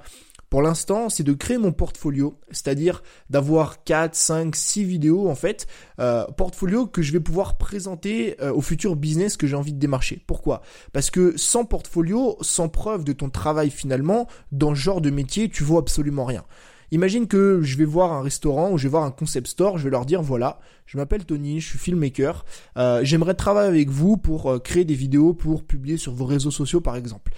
pour 0.49 0.63
l'instant, 0.63 1.09
c'est 1.09 1.23
de 1.23 1.33
créer 1.33 1.59
mon 1.59 1.71
portfolio, 1.71 2.39
c'est-à-dire 2.49 3.03
d'avoir 3.29 3.83
4, 3.83 4.15
5, 4.15 4.55
6 4.55 4.83
vidéos 4.83 5.29
en 5.29 5.35
fait, 5.35 5.67
euh, 5.99 6.25
portfolio 6.25 6.87
que 6.87 7.03
je 7.03 7.11
vais 7.11 7.19
pouvoir 7.19 7.57
présenter 7.57 8.35
euh, 8.41 8.51
au 8.51 8.61
futur 8.61 8.95
business 8.95 9.37
que 9.37 9.45
j'ai 9.45 9.55
envie 9.55 9.73
de 9.73 9.79
démarcher. 9.79 10.23
Pourquoi? 10.25 10.61
Parce 10.91 11.11
que 11.11 11.37
sans 11.37 11.65
portfolio, 11.65 12.35
sans 12.41 12.67
preuve 12.67 13.03
de 13.03 13.13
ton 13.13 13.29
travail 13.29 13.69
finalement, 13.69 14.27
dans 14.51 14.73
ce 14.73 14.79
genre 14.79 15.01
de 15.01 15.11
métier, 15.11 15.49
tu 15.49 15.63
vois 15.63 15.79
absolument 15.79 16.25
rien. 16.25 16.43
Imagine 16.91 17.27
que 17.27 17.61
je 17.61 17.77
vais 17.77 17.85
voir 17.85 18.13
un 18.13 18.21
restaurant 18.21 18.71
ou 18.71 18.77
je 18.77 18.83
vais 18.83 18.89
voir 18.89 19.03
un 19.03 19.11
concept 19.11 19.47
store, 19.47 19.77
je 19.77 19.83
vais 19.83 19.89
leur 19.89 20.05
dire 20.05 20.21
voilà, 20.21 20.59
je 20.85 20.97
m'appelle 20.97 21.25
Tony, 21.25 21.59
je 21.59 21.67
suis 21.67 21.79
filmmaker, 21.79 22.45
euh, 22.77 23.01
j'aimerais 23.03 23.35
travailler 23.35 23.67
avec 23.67 23.89
vous 23.89 24.17
pour 24.17 24.51
euh, 24.51 24.59
créer 24.59 24.85
des 24.85 24.95
vidéos 24.95 25.33
pour 25.33 25.63
publier 25.63 25.97
sur 25.97 26.13
vos 26.13 26.25
réseaux 26.25 26.51
sociaux 26.51 26.81
par 26.81 26.95
exemple. 26.95 27.31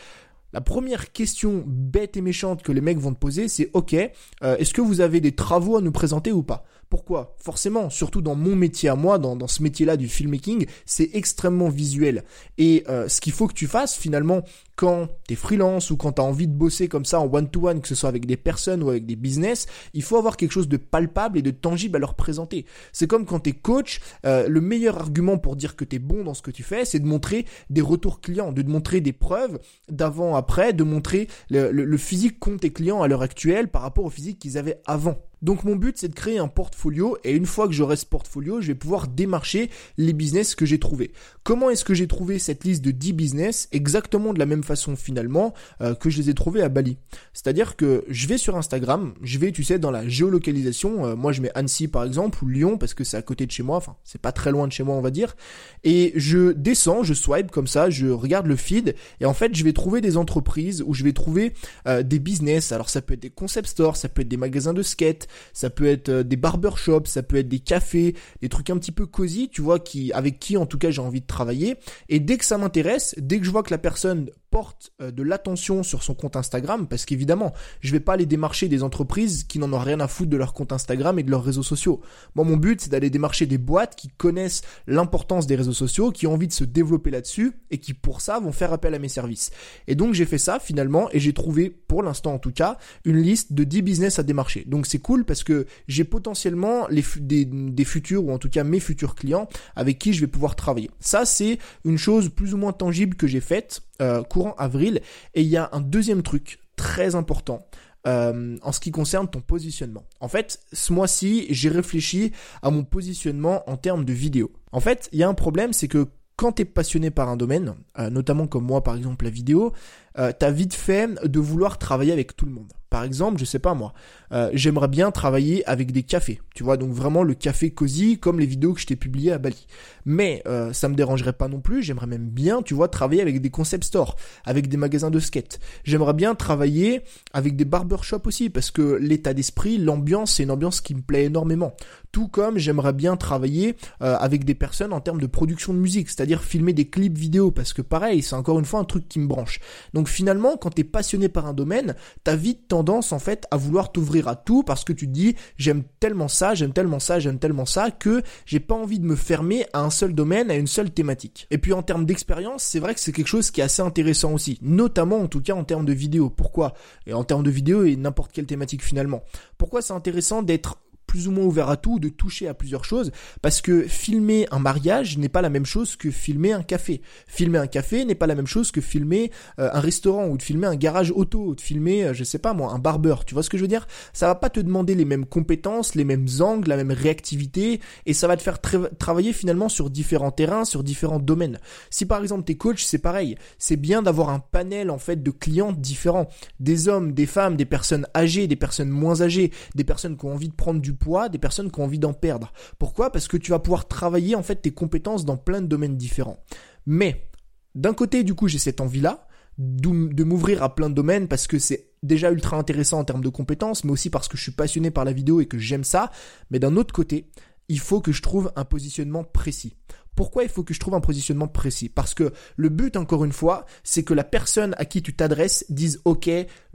La 0.53 0.61
première 0.61 1.11
question 1.11 1.63
bête 1.65 2.17
et 2.17 2.21
méchante 2.21 2.61
que 2.61 2.71
les 2.71 2.81
mecs 2.81 2.97
vont 2.97 3.13
te 3.13 3.19
poser, 3.19 3.47
c'est 3.47 3.69
OK, 3.73 3.93
euh, 3.93 4.57
est-ce 4.57 4.73
que 4.73 4.81
vous 4.81 5.01
avez 5.01 5.21
des 5.21 5.33
travaux 5.33 5.77
à 5.77 5.81
nous 5.81 5.91
présenter 5.91 6.31
ou 6.31 6.43
pas? 6.43 6.65
Pourquoi? 6.91 7.37
Forcément, 7.37 7.89
surtout 7.89 8.21
dans 8.21 8.35
mon 8.35 8.53
métier 8.53 8.89
à 8.89 8.95
moi, 8.95 9.17
dans, 9.17 9.37
dans 9.37 9.47
ce 9.47 9.63
métier-là 9.63 9.95
du 9.95 10.09
filmmaking, 10.09 10.65
c'est 10.85 11.11
extrêmement 11.13 11.69
visuel. 11.69 12.25
Et 12.57 12.83
euh, 12.89 13.07
ce 13.07 13.21
qu'il 13.21 13.31
faut 13.31 13.47
que 13.47 13.53
tu 13.53 13.65
fasses 13.65 13.95
finalement 13.95 14.41
quand 14.75 15.07
t'es 15.25 15.35
freelance 15.35 15.89
ou 15.89 15.95
quand 15.95 16.11
t'as 16.11 16.23
envie 16.23 16.49
de 16.49 16.53
bosser 16.53 16.89
comme 16.89 17.05
ça 17.05 17.21
en 17.21 17.33
one-to-one, 17.33 17.79
que 17.79 17.87
ce 17.87 17.95
soit 17.95 18.09
avec 18.09 18.25
des 18.25 18.35
personnes 18.35 18.83
ou 18.83 18.89
avec 18.89 19.05
des 19.05 19.15
business, 19.15 19.67
il 19.93 20.03
faut 20.03 20.17
avoir 20.17 20.35
quelque 20.35 20.51
chose 20.51 20.67
de 20.67 20.75
palpable 20.75 21.37
et 21.37 21.41
de 21.41 21.51
tangible 21.51 21.95
à 21.95 21.99
leur 21.99 22.15
présenter. 22.15 22.65
C'est 22.91 23.07
comme 23.07 23.25
quand 23.25 23.39
t'es 23.39 23.53
coach, 23.53 24.01
euh, 24.25 24.49
le 24.49 24.59
meilleur 24.59 24.97
argument 24.97 25.37
pour 25.37 25.55
dire 25.55 25.77
que 25.77 25.85
t'es 25.85 25.99
bon 25.99 26.25
dans 26.25 26.33
ce 26.33 26.41
que 26.41 26.51
tu 26.51 26.61
fais, 26.61 26.83
c'est 26.83 26.99
de 26.99 27.07
montrer 27.07 27.45
des 27.69 27.79
retours 27.81 28.19
clients, 28.19 28.51
de 28.51 28.61
te 28.61 28.69
montrer 28.69 28.99
des 28.99 29.13
preuves 29.13 29.59
d'avant 29.87 30.35
après, 30.35 30.73
de 30.73 30.83
montrer 30.83 31.29
le, 31.49 31.71
le, 31.71 31.85
le 31.85 31.97
physique 31.97 32.37
qu'ont 32.37 32.57
tes 32.57 32.73
clients 32.73 33.01
à 33.01 33.07
l'heure 33.07 33.21
actuelle 33.21 33.69
par 33.69 33.81
rapport 33.81 34.03
au 34.03 34.09
physique 34.09 34.39
qu'ils 34.39 34.57
avaient 34.57 34.81
avant. 34.85 35.15
Donc 35.41 35.63
mon 35.63 35.75
but 35.75 35.97
c'est 35.97 36.07
de 36.07 36.13
créer 36.13 36.39
un 36.39 36.47
portfolio 36.47 37.17
et 37.23 37.31
une 37.31 37.45
fois 37.45 37.67
que 37.67 37.73
j'aurai 37.73 37.95
ce 37.95 38.05
portfolio, 38.05 38.61
je 38.61 38.67
vais 38.67 38.75
pouvoir 38.75 39.07
démarcher 39.07 39.69
les 39.97 40.13
business 40.13 40.55
que 40.55 40.65
j'ai 40.65 40.79
trouvés. 40.79 41.11
Comment 41.43 41.69
est-ce 41.69 41.85
que 41.85 41.93
j'ai 41.93 42.07
trouvé 42.07 42.39
cette 42.39 42.63
liste 42.63 42.83
de 42.83 42.91
10 42.91 43.13
business? 43.13 43.67
Exactement 43.71 44.33
de 44.33 44.39
la 44.39 44.45
même 44.45 44.63
façon 44.63 44.95
finalement 44.95 45.53
euh, 45.81 45.95
que 45.95 46.09
je 46.09 46.19
les 46.19 46.29
ai 46.29 46.33
trouvés 46.33 46.61
à 46.61 46.69
Bali. 46.69 46.97
C'est-à-dire 47.33 47.75
que 47.75 48.03
je 48.07 48.27
vais 48.27 48.37
sur 48.37 48.55
Instagram, 48.55 49.13
je 49.21 49.39
vais 49.39 49.51
tu 49.51 49.63
sais 49.63 49.79
dans 49.79 49.91
la 49.91 50.07
géolocalisation, 50.07 51.05
euh, 51.05 51.15
moi 51.15 51.31
je 51.31 51.41
mets 51.41 51.51
Annecy 51.55 51.87
par 51.87 52.03
exemple 52.03 52.43
ou 52.43 52.47
Lyon 52.47 52.77
parce 52.77 52.93
que 52.93 53.03
c'est 53.03 53.17
à 53.17 53.21
côté 53.21 53.45
de 53.45 53.51
chez 53.51 53.63
moi, 53.63 53.77
enfin 53.77 53.95
c'est 54.03 54.21
pas 54.21 54.31
très 54.31 54.51
loin 54.51 54.67
de 54.67 54.71
chez 54.71 54.83
moi 54.83 54.95
on 54.95 55.01
va 55.01 55.11
dire, 55.11 55.35
et 55.83 56.13
je 56.15 56.51
descends, 56.51 57.03
je 57.03 57.13
swipe 57.13 57.51
comme 57.51 57.67
ça, 57.67 57.89
je 57.89 58.07
regarde 58.07 58.47
le 58.47 58.55
feed 58.55 58.95
et 59.19 59.25
en 59.25 59.33
fait 59.33 59.55
je 59.55 59.63
vais 59.63 59.73
trouver 59.73 60.01
des 60.01 60.17
entreprises 60.17 60.83
où 60.85 60.93
je 60.93 61.03
vais 61.03 61.13
trouver 61.13 61.53
euh, 61.87 62.03
des 62.03 62.19
business. 62.19 62.71
Alors 62.71 62.89
ça 62.89 63.01
peut 63.01 63.13
être 63.15 63.21
des 63.21 63.29
concept 63.29 63.67
stores, 63.67 63.97
ça 63.97 64.09
peut 64.09 64.21
être 64.21 64.27
des 64.27 64.37
magasins 64.37 64.73
de 64.73 64.83
skate, 64.83 65.27
ça 65.53 65.69
peut 65.69 65.85
être 65.85 66.09
euh, 66.09 66.23
des 66.23 66.35
barbershops, 66.35 67.07
ça 67.07 67.23
peut 67.23 67.37
être 67.37 67.47
des 67.47 67.59
cafés, 67.59 68.15
des 68.41 68.49
trucs 68.49 68.69
un 68.69 68.77
petit 68.77 68.91
peu 68.91 69.05
cosy, 69.05 69.49
tu 69.49 69.61
vois, 69.61 69.79
avec 70.13 70.39
qui 70.39 70.57
en 70.57 70.65
tout 70.65 70.77
cas 70.77 70.91
j'ai 70.91 71.01
envie 71.01 71.21
de 71.21 71.27
travailler. 71.27 71.77
Et 72.09 72.19
dès 72.19 72.37
que 72.37 72.45
ça 72.45 72.57
m'intéresse, 72.57 73.15
dès 73.17 73.39
que 73.39 73.45
je 73.45 73.51
vois 73.51 73.63
que 73.63 73.71
la 73.71 73.77
personne 73.77 74.29
porte 74.51 74.91
euh, 75.01 75.09
de 75.09 75.23
l'attention 75.23 75.81
sur 75.81 76.03
son 76.03 76.13
compte 76.13 76.35
Instagram, 76.35 76.85
parce 76.87 77.05
qu'évidemment, 77.05 77.53
je 77.79 77.91
vais 77.91 77.99
pas 77.99 78.13
aller 78.13 78.27
démarcher 78.27 78.67
des 78.67 78.83
entreprises 78.83 79.45
qui 79.45 79.57
n'en 79.57 79.73
ont 79.73 79.79
rien 79.79 79.99
à 79.99 80.07
foutre 80.07 80.29
de 80.29 80.37
leur 80.37 80.53
compte 80.53 80.71
Instagram 80.73 81.17
et 81.17 81.23
de 81.23 81.31
leurs 81.31 81.43
réseaux 81.43 81.63
sociaux. 81.63 82.01
Moi, 82.35 82.45
mon 82.45 82.57
but, 82.57 82.81
c'est 82.81 82.89
d'aller 82.89 83.09
démarcher 83.09 83.47
des 83.47 83.57
boîtes 83.57 83.95
qui 83.95 84.09
connaissent 84.09 84.61
l'importance 84.85 85.47
des 85.47 85.55
réseaux 85.55 85.73
sociaux, 85.73 86.11
qui 86.11 86.27
ont 86.27 86.33
envie 86.33 86.47
de 86.47 86.53
se 86.53 86.65
développer 86.65 87.09
là-dessus 87.09 87.53
et 87.71 87.79
qui, 87.79 87.93
pour 87.93 88.21
ça, 88.21 88.39
vont 88.39 88.51
faire 88.51 88.73
appel 88.73 88.93
à 88.93 88.99
mes 88.99 89.07
services. 89.07 89.51
Et 89.87 89.95
donc, 89.95 90.13
j'ai 90.13 90.25
fait 90.25 90.37
ça 90.37 90.59
finalement 90.59 91.09
et 91.11 91.19
j'ai 91.19 91.33
trouvé, 91.33 91.69
pour 91.69 92.03
l'instant 92.03 92.33
en 92.33 92.39
tout 92.39 92.51
cas, 92.51 92.77
une 93.05 93.17
liste 93.17 93.53
de 93.53 93.63
10 93.63 93.81
business 93.81 94.19
à 94.19 94.23
démarcher. 94.23 94.65
Donc, 94.67 94.85
c'est 94.85 94.99
cool 94.99 95.23
parce 95.23 95.43
que 95.43 95.65
j'ai 95.87 96.03
potentiellement 96.03 96.87
les, 96.89 97.03
des, 97.17 97.45
des 97.45 97.85
futurs 97.85 98.25
ou 98.25 98.31
en 98.31 98.37
tout 98.37 98.49
cas 98.49 98.63
mes 98.63 98.81
futurs 98.81 99.15
clients 99.15 99.47
avec 99.75 99.97
qui 99.97 100.13
je 100.13 100.21
vais 100.21 100.27
pouvoir 100.27 100.55
travailler. 100.55 100.91
Ça, 100.99 101.25
c'est 101.25 101.57
une 101.85 101.97
chose 101.97 102.29
plus 102.29 102.53
ou 102.53 102.57
moins 102.57 102.73
tangible 102.73 103.15
que 103.15 103.27
j'ai 103.27 103.41
faite 103.41 103.81
euh, 104.01 104.23
courant 104.23 104.55
avril. 104.57 105.01
Et 105.33 105.41
il 105.41 105.47
y 105.47 105.57
a 105.57 105.69
un 105.71 105.81
deuxième 105.81 106.23
truc 106.23 106.59
très 106.75 107.15
important. 107.15 107.65
Euh, 108.07 108.57
en 108.63 108.71
ce 108.71 108.79
qui 108.79 108.89
concerne 108.89 109.29
ton 109.29 109.41
positionnement. 109.41 110.05
En 110.21 110.27
fait, 110.27 110.59
ce 110.73 110.91
mois-ci, 110.91 111.45
j'ai 111.51 111.69
réfléchi 111.69 112.31
à 112.63 112.71
mon 112.71 112.83
positionnement 112.83 113.61
en 113.69 113.77
termes 113.77 114.05
de 114.05 114.13
vidéo. 114.13 114.51
En 114.71 114.79
fait, 114.79 115.07
il 115.11 115.19
y 115.19 115.23
a 115.23 115.29
un 115.29 115.35
problème, 115.35 115.71
c'est 115.71 115.87
que 115.87 116.07
quand 116.35 116.53
tu 116.53 116.63
es 116.63 116.65
passionné 116.65 117.11
par 117.11 117.29
un 117.29 117.37
domaine, 117.37 117.75
euh, 117.99 118.09
notamment 118.09 118.47
comme 118.47 118.65
moi 118.65 118.81
par 118.81 118.95
exemple 118.95 119.25
la 119.25 119.29
vidéo, 119.29 119.73
euh, 120.17 120.31
t'as 120.37 120.49
vite 120.49 120.73
fait 120.73 121.07
de 121.23 121.39
vouloir 121.39 121.77
travailler 121.77 122.11
avec 122.11 122.35
tout 122.35 122.47
le 122.47 122.51
monde. 122.51 122.73
Par 122.91 123.05
exemple, 123.05 123.39
je 123.39 123.45
sais 123.45 123.57
pas 123.57 123.73
moi, 123.73 123.93
euh, 124.33 124.49
j'aimerais 124.53 124.89
bien 124.89 125.11
travailler 125.11 125.65
avec 125.65 125.93
des 125.93 126.03
cafés, 126.03 126.41
tu 126.53 126.61
vois, 126.61 126.75
donc 126.75 126.91
vraiment 126.91 127.23
le 127.23 127.33
café 127.33 127.71
cosy 127.71 128.19
comme 128.19 128.37
les 128.37 128.45
vidéos 128.45 128.73
que 128.73 128.81
je 128.81 128.85
t'ai 128.85 128.97
publiées 128.97 129.31
à 129.31 129.37
Bali. 129.37 129.65
Mais 130.03 130.43
euh, 130.45 130.73
ça 130.73 130.89
me 130.89 130.95
dérangerait 130.95 131.31
pas 131.31 131.47
non 131.47 131.61
plus, 131.61 131.83
j'aimerais 131.83 132.07
même 132.07 132.27
bien, 132.27 132.61
tu 132.61 132.73
vois, 132.73 132.89
travailler 132.89 133.21
avec 133.21 133.39
des 133.39 133.49
concept 133.49 133.85
stores, 133.85 134.17
avec 134.43 134.67
des 134.67 134.75
magasins 134.75 135.09
de 135.09 135.21
skate. 135.21 135.61
J'aimerais 135.85 136.13
bien 136.13 136.35
travailler 136.35 137.03
avec 137.31 137.55
des 137.55 137.63
barbershops 137.63 138.27
aussi, 138.27 138.49
parce 138.49 138.71
que 138.71 138.97
l'état 138.99 139.33
d'esprit, 139.33 139.77
l'ambiance, 139.77 140.33
c'est 140.33 140.43
une 140.43 140.51
ambiance 140.51 140.81
qui 140.81 140.93
me 140.93 141.01
plaît 141.01 141.23
énormément. 141.23 141.77
Tout 142.11 142.27
comme 142.27 142.57
j'aimerais 142.57 142.91
bien 142.91 143.15
travailler 143.15 143.77
euh, 144.01 144.17
avec 144.17 144.43
des 144.43 144.53
personnes 144.53 144.91
en 144.91 144.99
termes 144.99 145.21
de 145.21 145.27
production 145.27 145.73
de 145.73 145.79
musique, 145.79 146.09
c'est-à-dire 146.09 146.43
filmer 146.43 146.73
des 146.73 146.89
clips 146.89 147.17
vidéo, 147.17 147.51
parce 147.51 147.71
que 147.71 147.81
pareil, 147.81 148.21
c'est 148.21 148.35
encore 148.35 148.59
une 148.59 148.65
fois 148.65 148.81
un 148.81 148.85
truc 148.85 149.07
qui 149.07 149.19
me 149.19 149.27
branche. 149.27 149.61
Donc 149.93 150.09
finalement, 150.09 150.57
quand 150.57 150.71
t'es 150.71 150.83
passionné 150.83 151.29
par 151.29 151.45
un 151.45 151.53
domaine, 151.53 151.95
t'as 152.25 152.35
vite 152.35 152.67
tendance 152.67 152.80
en 152.89 153.19
fait 153.19 153.45
à 153.51 153.57
vouloir 153.57 153.91
t'ouvrir 153.91 154.27
à 154.27 154.35
tout 154.35 154.63
parce 154.63 154.83
que 154.83 154.93
tu 154.93 155.07
te 155.07 155.11
dis 155.11 155.35
j'aime 155.57 155.83
tellement 155.99 156.27
ça, 156.27 156.53
j'aime 156.53 156.73
tellement 156.73 156.99
ça, 156.99 157.19
j'aime 157.19 157.39
tellement 157.39 157.65
ça 157.65 157.91
que 157.91 158.21
j'ai 158.45 158.59
pas 158.59 158.75
envie 158.75 158.99
de 158.99 159.05
me 159.05 159.15
fermer 159.15 159.65
à 159.73 159.81
un 159.81 159.89
seul 159.89 160.13
domaine, 160.13 160.51
à 160.51 160.55
une 160.55 160.67
seule 160.67 160.91
thématique. 160.91 161.47
Et 161.51 161.57
puis 161.57 161.73
en 161.73 161.83
termes 161.83 162.05
d'expérience, 162.05 162.63
c'est 162.63 162.79
vrai 162.79 162.93
que 162.93 162.99
c'est 162.99 163.11
quelque 163.11 163.27
chose 163.27 163.51
qui 163.51 163.61
est 163.61 163.63
assez 163.63 163.81
intéressant 163.81 164.33
aussi, 164.33 164.57
notamment 164.61 165.17
en 165.17 165.27
tout 165.27 165.41
cas 165.41 165.53
en 165.53 165.63
termes 165.63 165.85
de 165.85 165.93
vidéo. 165.93 166.29
Pourquoi? 166.29 166.73
Et 167.07 167.13
en 167.13 167.23
termes 167.23 167.43
de 167.43 167.51
vidéo 167.51 167.83
et 167.83 167.95
n'importe 167.95 168.31
quelle 168.31 168.45
thématique 168.45 168.83
finalement. 168.83 169.23
Pourquoi 169.57 169.81
c'est 169.81 169.93
intéressant 169.93 170.41
d'être 170.41 170.77
plus 171.11 171.27
ou 171.27 171.31
moins 171.31 171.43
ouvert 171.43 171.69
à 171.69 171.75
tout, 171.75 171.99
de 171.99 172.07
toucher 172.07 172.47
à 172.47 172.53
plusieurs 172.53 172.85
choses, 172.85 173.11
parce 173.41 173.59
que 173.59 173.81
filmer 173.81 174.47
un 174.49 174.59
mariage 174.59 175.17
n'est 175.17 175.27
pas 175.27 175.41
la 175.41 175.49
même 175.49 175.65
chose 175.65 175.97
que 175.97 176.09
filmer 176.09 176.53
un 176.53 176.63
café. 176.63 177.01
Filmer 177.27 177.57
un 177.57 177.67
café 177.67 178.05
n'est 178.05 178.15
pas 178.15 178.27
la 178.27 178.35
même 178.35 178.47
chose 178.47 178.71
que 178.71 178.79
filmer 178.79 179.29
euh, 179.59 179.69
un 179.73 179.81
restaurant 179.81 180.29
ou 180.29 180.37
de 180.37 180.41
filmer 180.41 180.67
un 180.67 180.77
garage 180.77 181.11
auto 181.11 181.47
ou 181.47 181.53
de 181.53 181.59
filmer, 181.59 182.05
euh, 182.05 182.13
je 182.13 182.23
sais 182.23 182.39
pas 182.39 182.53
moi, 182.53 182.71
un 182.71 182.79
barbeur. 182.79 183.25
Tu 183.25 183.33
vois 183.33 183.43
ce 183.43 183.49
que 183.49 183.57
je 183.57 183.63
veux 183.63 183.67
dire? 183.67 183.89
Ça 184.13 184.27
va 184.27 184.35
pas 184.35 184.49
te 184.49 184.61
demander 184.61 184.95
les 184.95 185.03
mêmes 185.03 185.25
compétences, 185.25 185.95
les 185.95 186.05
mêmes 186.05 186.27
angles, 186.39 186.69
la 186.69 186.77
même 186.77 186.93
réactivité, 186.93 187.81
et 188.05 188.13
ça 188.13 188.29
va 188.29 188.37
te 188.37 188.41
faire 188.41 188.59
travailler 188.61 189.33
finalement 189.33 189.67
sur 189.67 189.89
différents 189.89 190.31
terrains, 190.31 190.63
sur 190.63 190.81
différents 190.81 191.19
domaines. 191.19 191.59
Si 191.89 192.05
par 192.05 192.21
exemple 192.21 192.45
t'es 192.45 192.55
coach, 192.55 192.85
c'est 192.85 192.99
pareil. 192.99 193.35
C'est 193.57 193.75
bien 193.75 194.01
d'avoir 194.01 194.29
un 194.29 194.39
panel 194.39 194.89
en 194.89 194.97
fait 194.97 195.21
de 195.21 195.31
clients 195.31 195.73
différents, 195.73 196.29
des 196.61 196.87
hommes, 196.87 197.11
des 197.11 197.25
femmes, 197.25 197.57
des 197.57 197.65
personnes 197.65 198.07
âgées, 198.15 198.47
des 198.47 198.55
personnes 198.55 198.89
moins 198.89 199.21
âgées, 199.21 199.51
des 199.75 199.83
personnes 199.83 200.15
qui 200.15 200.23
ont 200.23 200.31
envie 200.31 200.47
de 200.47 200.53
prendre 200.53 200.79
du 200.79 200.93
des 201.29 201.37
personnes 201.37 201.71
qui 201.71 201.79
ont 201.79 201.83
envie 201.83 201.99
d'en 201.99 202.13
perdre. 202.13 202.53
Pourquoi? 202.79 203.11
Parce 203.11 203.27
que 203.27 203.37
tu 203.37 203.51
vas 203.51 203.59
pouvoir 203.59 203.87
travailler 203.87 204.35
en 204.35 204.43
fait 204.43 204.57
tes 204.57 204.71
compétences 204.71 205.25
dans 205.25 205.37
plein 205.37 205.61
de 205.61 205.67
domaines 205.67 205.97
différents. 205.97 206.43
Mais 206.85 207.29
d'un 207.75 207.93
côté, 207.93 208.23
du 208.23 208.33
coup, 208.33 208.47
j'ai 208.47 208.59
cette 208.59 208.81
envie-là 208.81 209.27
de 209.57 210.23
m'ouvrir 210.23 210.63
à 210.63 210.73
plein 210.73 210.89
de 210.89 210.95
domaines 210.95 211.27
parce 211.27 211.45
que 211.47 211.59
c'est 211.59 211.91
déjà 212.03 212.31
ultra 212.31 212.57
intéressant 212.57 212.99
en 212.99 213.03
termes 213.03 213.23
de 213.23 213.29
compétences, 213.29 213.83
mais 213.83 213.91
aussi 213.91 214.09
parce 214.09 214.27
que 214.27 214.37
je 214.37 214.43
suis 214.43 214.51
passionné 214.51 214.91
par 214.91 215.05
la 215.05 215.13
vidéo 215.13 215.41
et 215.41 215.45
que 215.45 215.59
j'aime 215.59 215.83
ça. 215.83 216.11
Mais 216.49 216.59
d'un 216.59 216.75
autre 216.77 216.93
côté, 216.93 217.29
il 217.67 217.79
faut 217.79 218.01
que 218.01 218.11
je 218.11 218.21
trouve 218.21 218.51
un 218.55 218.65
positionnement 218.65 219.23
précis. 219.23 219.75
Pourquoi 220.15 220.43
il 220.43 220.49
faut 220.49 220.63
que 220.63 220.73
je 220.73 220.79
trouve 220.79 220.93
un 220.93 220.99
positionnement 220.99 221.47
précis? 221.47 221.89
Parce 221.89 222.13
que 222.13 222.33
le 222.57 222.69
but, 222.69 222.97
encore 222.97 223.23
une 223.23 223.31
fois, 223.31 223.65
c'est 223.83 224.03
que 224.03 224.13
la 224.13 224.23
personne 224.23 224.75
à 224.77 224.85
qui 224.85 225.01
tu 225.01 225.15
t'adresses 225.15 225.65
dise 225.69 226.01
OK, 226.05 226.29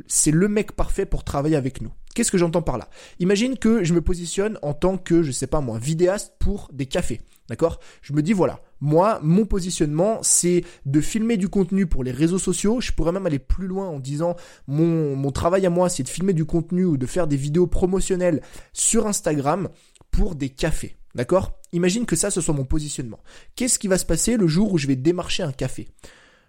c'est 0.06 0.30
le 0.30 0.48
mec 0.48 0.72
parfait 0.72 1.06
pour 1.06 1.24
travailler 1.24 1.56
avec 1.56 1.80
nous. 1.82 1.92
Qu'est-ce 2.16 2.30
que 2.30 2.38
j'entends 2.38 2.62
par 2.62 2.78
là? 2.78 2.88
Imagine 3.18 3.58
que 3.58 3.84
je 3.84 3.92
me 3.92 4.00
positionne 4.00 4.58
en 4.62 4.72
tant 4.72 4.96
que, 4.96 5.22
je 5.22 5.30
sais 5.30 5.46
pas 5.46 5.60
moi, 5.60 5.78
vidéaste 5.78 6.32
pour 6.38 6.70
des 6.72 6.86
cafés. 6.86 7.20
D'accord? 7.50 7.78
Je 8.00 8.14
me 8.14 8.22
dis 8.22 8.32
voilà, 8.32 8.62
moi, 8.80 9.20
mon 9.22 9.44
positionnement, 9.44 10.20
c'est 10.22 10.64
de 10.86 11.02
filmer 11.02 11.36
du 11.36 11.50
contenu 11.50 11.86
pour 11.86 12.02
les 12.04 12.12
réseaux 12.12 12.38
sociaux. 12.38 12.80
Je 12.80 12.92
pourrais 12.92 13.12
même 13.12 13.26
aller 13.26 13.38
plus 13.38 13.66
loin 13.66 13.86
en 13.86 13.98
disant 13.98 14.34
mon 14.66 15.30
travail 15.30 15.66
à 15.66 15.70
moi, 15.70 15.90
c'est 15.90 16.04
de 16.04 16.08
filmer 16.08 16.32
du 16.32 16.46
contenu 16.46 16.86
ou 16.86 16.96
de 16.96 17.04
faire 17.04 17.26
des 17.26 17.36
vidéos 17.36 17.66
promotionnelles 17.66 18.40
sur 18.72 19.06
Instagram 19.06 19.68
pour 20.10 20.36
des 20.36 20.48
cafés. 20.48 20.96
D'accord? 21.14 21.52
Imagine 21.72 22.06
que 22.06 22.16
ça, 22.16 22.30
ce 22.30 22.40
soit 22.40 22.54
mon 22.54 22.64
positionnement. 22.64 23.20
Qu'est-ce 23.56 23.78
qui 23.78 23.88
va 23.88 23.98
se 23.98 24.06
passer 24.06 24.38
le 24.38 24.46
jour 24.46 24.72
où 24.72 24.78
je 24.78 24.86
vais 24.86 24.96
démarcher 24.96 25.42
un 25.42 25.52
café? 25.52 25.88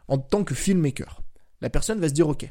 En 0.07 0.17
tant 0.17 0.45
que 0.45 0.55
filmmaker 0.55 1.24
La 1.61 1.71
personne 1.71 1.99
va 1.99 2.07
se 2.07 2.13
dire, 2.13 2.27
ok, 2.27 2.47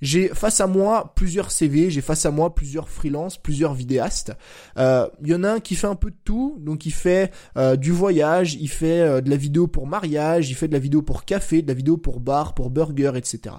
j'ai 0.00 0.28
face 0.28 0.60
à 0.60 0.66
moi 0.66 1.12
plusieurs 1.14 1.52
CV, 1.52 1.90
j'ai 1.90 2.00
face 2.00 2.26
à 2.26 2.32
moi 2.32 2.54
plusieurs 2.54 2.88
freelances, 2.88 3.36
plusieurs 3.38 3.72
vidéastes. 3.74 4.32
Il 4.76 4.82
euh, 4.82 5.06
y 5.24 5.34
en 5.34 5.44
a 5.44 5.52
un 5.52 5.60
qui 5.60 5.76
fait 5.76 5.86
un 5.86 5.94
peu 5.94 6.10
de 6.10 6.16
tout, 6.24 6.56
donc 6.60 6.84
il 6.84 6.92
fait 6.92 7.32
euh, 7.56 7.76
du 7.76 7.92
voyage, 7.92 8.54
il 8.54 8.68
fait 8.68 9.00
euh, 9.00 9.20
de 9.20 9.30
la 9.30 9.36
vidéo 9.36 9.68
pour 9.68 9.86
mariage, 9.86 10.50
il 10.50 10.54
fait 10.54 10.66
de 10.66 10.72
la 10.72 10.80
vidéo 10.80 11.02
pour 11.02 11.24
café, 11.24 11.62
de 11.62 11.68
la 11.68 11.74
vidéo 11.74 11.96
pour 11.98 12.18
bar, 12.18 12.54
pour 12.54 12.70
burger, 12.70 13.12
etc. 13.14 13.54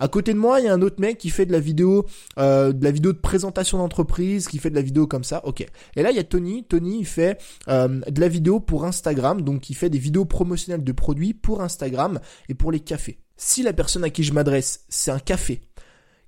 À 0.00 0.08
côté 0.08 0.32
de 0.32 0.38
moi, 0.38 0.58
il 0.58 0.66
y 0.66 0.68
a 0.68 0.74
un 0.74 0.82
autre 0.82 1.00
mec 1.00 1.18
qui 1.18 1.30
fait 1.30 1.46
de 1.46 1.52
la 1.52 1.60
vidéo, 1.60 2.06
de 2.38 2.84
la 2.84 2.90
vidéo 2.90 3.12
de 3.12 3.18
présentation 3.18 3.78
d'entreprise, 3.78 4.48
qui 4.48 4.58
fait 4.58 4.70
de 4.70 4.74
la 4.74 4.82
vidéo 4.82 5.06
comme 5.06 5.24
ça. 5.24 5.44
Ok. 5.44 5.64
Et 5.94 6.02
là, 6.02 6.10
il 6.10 6.16
y 6.16 6.20
a 6.20 6.24
Tony. 6.24 6.64
Tony, 6.64 7.00
il 7.00 7.06
fait 7.06 7.38
de 7.68 8.20
la 8.20 8.28
vidéo 8.28 8.60
pour 8.60 8.86
Instagram, 8.86 9.42
donc 9.42 9.68
il 9.68 9.74
fait 9.74 9.90
des 9.90 9.98
vidéos 9.98 10.24
promotionnelles 10.24 10.84
de 10.84 10.92
produits 10.92 11.34
pour 11.34 11.60
Instagram 11.60 12.18
et 12.48 12.54
pour 12.54 12.72
les 12.72 12.80
cafés. 12.80 13.18
Si 13.42 13.62
la 13.62 13.72
personne 13.72 14.04
à 14.04 14.10
qui 14.10 14.22
je 14.22 14.34
m'adresse, 14.34 14.84
c'est 14.90 15.10
un 15.10 15.18
café, 15.18 15.62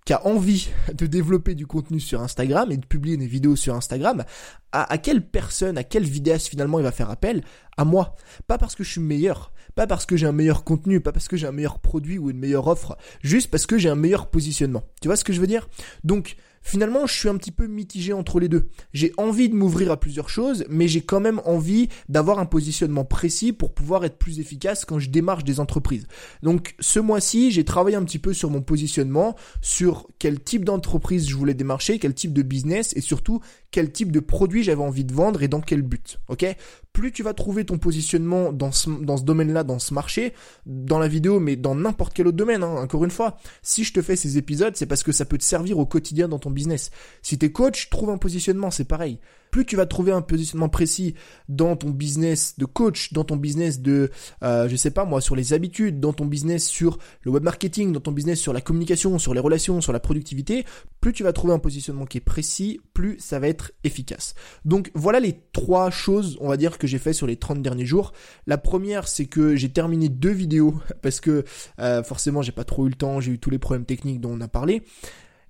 qui 0.06 0.14
a 0.14 0.26
envie 0.26 0.70
de 0.94 1.04
développer 1.04 1.54
du 1.54 1.66
contenu 1.66 2.00
sur 2.00 2.22
Instagram 2.22 2.72
et 2.72 2.78
de 2.78 2.86
publier 2.86 3.18
des 3.18 3.26
vidéos 3.26 3.54
sur 3.54 3.74
Instagram, 3.74 4.24
à, 4.72 4.96
quelle 4.96 5.20
personne, 5.20 5.76
à 5.76 5.84
quel 5.84 6.04
vidéaste 6.04 6.48
finalement 6.48 6.78
il 6.78 6.84
va 6.84 6.90
faire 6.90 7.10
appel? 7.10 7.44
À 7.76 7.84
moi. 7.84 8.16
Pas 8.46 8.56
parce 8.56 8.74
que 8.74 8.82
je 8.82 8.92
suis 8.92 9.00
meilleur, 9.02 9.52
pas 9.74 9.86
parce 9.86 10.06
que 10.06 10.16
j'ai 10.16 10.26
un 10.26 10.32
meilleur 10.32 10.64
contenu, 10.64 11.00
pas 11.00 11.12
parce 11.12 11.28
que 11.28 11.36
j'ai 11.36 11.46
un 11.46 11.52
meilleur 11.52 11.80
produit 11.80 12.16
ou 12.16 12.30
une 12.30 12.38
meilleure 12.38 12.66
offre, 12.66 12.96
juste 13.20 13.50
parce 13.50 13.66
que 13.66 13.76
j'ai 13.76 13.90
un 13.90 13.94
meilleur 13.94 14.30
positionnement. 14.30 14.82
Tu 15.02 15.08
vois 15.08 15.16
ce 15.16 15.24
que 15.24 15.34
je 15.34 15.40
veux 15.42 15.46
dire? 15.46 15.68
Donc, 16.04 16.36
finalement, 16.62 17.06
je 17.06 17.14
suis 17.14 17.28
un 17.28 17.36
petit 17.36 17.50
peu 17.50 17.66
mitigé 17.66 18.12
entre 18.12 18.40
les 18.40 18.48
deux. 18.48 18.68
J'ai 18.92 19.12
envie 19.16 19.48
de 19.48 19.54
m'ouvrir 19.54 19.90
à 19.90 19.98
plusieurs 19.98 20.28
choses, 20.28 20.64
mais 20.68 20.88
j'ai 20.88 21.02
quand 21.02 21.20
même 21.20 21.40
envie 21.44 21.88
d'avoir 22.08 22.38
un 22.38 22.46
positionnement 22.46 23.04
précis 23.04 23.52
pour 23.52 23.74
pouvoir 23.74 24.04
être 24.04 24.18
plus 24.18 24.40
efficace 24.40 24.84
quand 24.84 24.98
je 24.98 25.10
démarche 25.10 25.44
des 25.44 25.60
entreprises. 25.60 26.06
Donc, 26.42 26.74
ce 26.80 27.00
mois-ci, 27.00 27.50
j'ai 27.50 27.64
travaillé 27.64 27.96
un 27.96 28.04
petit 28.04 28.18
peu 28.18 28.32
sur 28.32 28.50
mon 28.50 28.62
positionnement, 28.62 29.36
sur 29.60 30.08
quel 30.18 30.40
type 30.40 30.64
d'entreprise 30.64 31.28
je 31.28 31.36
voulais 31.36 31.54
démarcher, 31.54 31.98
quel 31.98 32.14
type 32.14 32.32
de 32.32 32.42
business 32.42 32.92
et 32.96 33.00
surtout 33.00 33.40
quel 33.72 33.90
type 33.90 34.12
de 34.12 34.20
produit 34.20 34.62
j'avais 34.62 34.82
envie 34.82 35.04
de 35.04 35.12
vendre 35.12 35.42
et 35.42 35.48
dans 35.48 35.60
quel 35.60 35.82
but. 35.82 36.20
Ok? 36.28 36.46
Plus 36.92 37.10
tu 37.10 37.22
vas 37.22 37.34
trouver 37.34 37.64
ton 37.64 37.78
positionnement 37.78 38.52
dans 38.52 38.70
ce, 38.70 38.88
dans 38.90 39.16
ce 39.16 39.24
domaine-là, 39.24 39.64
dans 39.64 39.78
ce 39.78 39.94
marché, 39.94 40.34
dans 40.66 40.98
la 40.98 41.08
vidéo, 41.08 41.40
mais 41.40 41.56
dans 41.56 41.74
n'importe 41.74 42.12
quel 42.12 42.28
autre 42.28 42.36
domaine, 42.36 42.62
hein. 42.62 42.76
encore 42.76 43.04
une 43.04 43.10
fois, 43.10 43.38
si 43.62 43.82
je 43.82 43.92
te 43.92 44.02
fais 44.02 44.14
ces 44.14 44.38
épisodes, 44.38 44.76
c'est 44.76 44.86
parce 44.86 45.02
que 45.02 45.10
ça 45.10 45.24
peut 45.24 45.38
te 45.38 45.44
servir 45.44 45.78
au 45.78 45.86
quotidien 45.86 46.28
dans 46.28 46.38
ton 46.38 46.50
business. 46.50 46.90
Si 47.22 47.38
t'es 47.38 47.50
coach, 47.50 47.90
trouve 47.90 48.10
un 48.10 48.18
positionnement, 48.18 48.70
c'est 48.70 48.84
pareil 48.84 49.18
plus 49.52 49.66
tu 49.66 49.76
vas 49.76 49.86
trouver 49.86 50.12
un 50.12 50.22
positionnement 50.22 50.70
précis 50.70 51.14
dans 51.48 51.76
ton 51.76 51.90
business 51.90 52.58
de 52.58 52.64
coach, 52.64 53.12
dans 53.12 53.22
ton 53.22 53.36
business 53.36 53.80
de, 53.80 54.10
euh, 54.42 54.66
je 54.68 54.74
sais 54.76 54.90
pas 54.90 55.04
moi, 55.04 55.20
sur 55.20 55.36
les 55.36 55.52
habitudes, 55.52 56.00
dans 56.00 56.14
ton 56.14 56.24
business 56.24 56.66
sur 56.66 56.98
le 57.20 57.30
web 57.30 57.44
marketing, 57.44 57.92
dans 57.92 58.00
ton 58.00 58.12
business 58.12 58.40
sur 58.40 58.54
la 58.54 58.62
communication, 58.62 59.18
sur 59.18 59.34
les 59.34 59.40
relations, 59.40 59.82
sur 59.82 59.92
la 59.92 60.00
productivité, 60.00 60.64
plus 61.02 61.12
tu 61.12 61.24
vas 61.24 61.32
trouver 61.32 61.52
un 61.52 61.58
positionnement 61.58 62.06
qui 62.06 62.18
est 62.18 62.22
précis, 62.22 62.80
plus 62.94 63.18
ça 63.18 63.40
va 63.40 63.48
être 63.48 63.72
efficace. 63.82 64.34
Donc 64.64 64.90
voilà 64.94 65.18
les 65.18 65.34
trois 65.52 65.90
choses, 65.90 66.38
on 66.40 66.48
va 66.48 66.56
dire, 66.56 66.78
que 66.78 66.86
j'ai 66.86 66.98
fait 66.98 67.12
sur 67.12 67.26
les 67.26 67.36
30 67.36 67.60
derniers 67.60 67.84
jours. 67.84 68.12
La 68.46 68.56
première, 68.56 69.08
c'est 69.08 69.26
que 69.26 69.56
j'ai 69.56 69.68
terminé 69.68 70.08
deux 70.08 70.30
vidéos 70.30 70.76
parce 71.02 71.20
que 71.20 71.44
euh, 71.80 72.04
forcément 72.04 72.40
j'ai 72.40 72.52
pas 72.52 72.64
trop 72.64 72.86
eu 72.86 72.88
le 72.88 72.94
temps, 72.94 73.20
j'ai 73.20 73.32
eu 73.32 73.38
tous 73.40 73.50
les 73.50 73.58
problèmes 73.58 73.84
techniques 73.84 74.20
dont 74.20 74.30
on 74.32 74.40
a 74.40 74.48
parlé. 74.48 74.84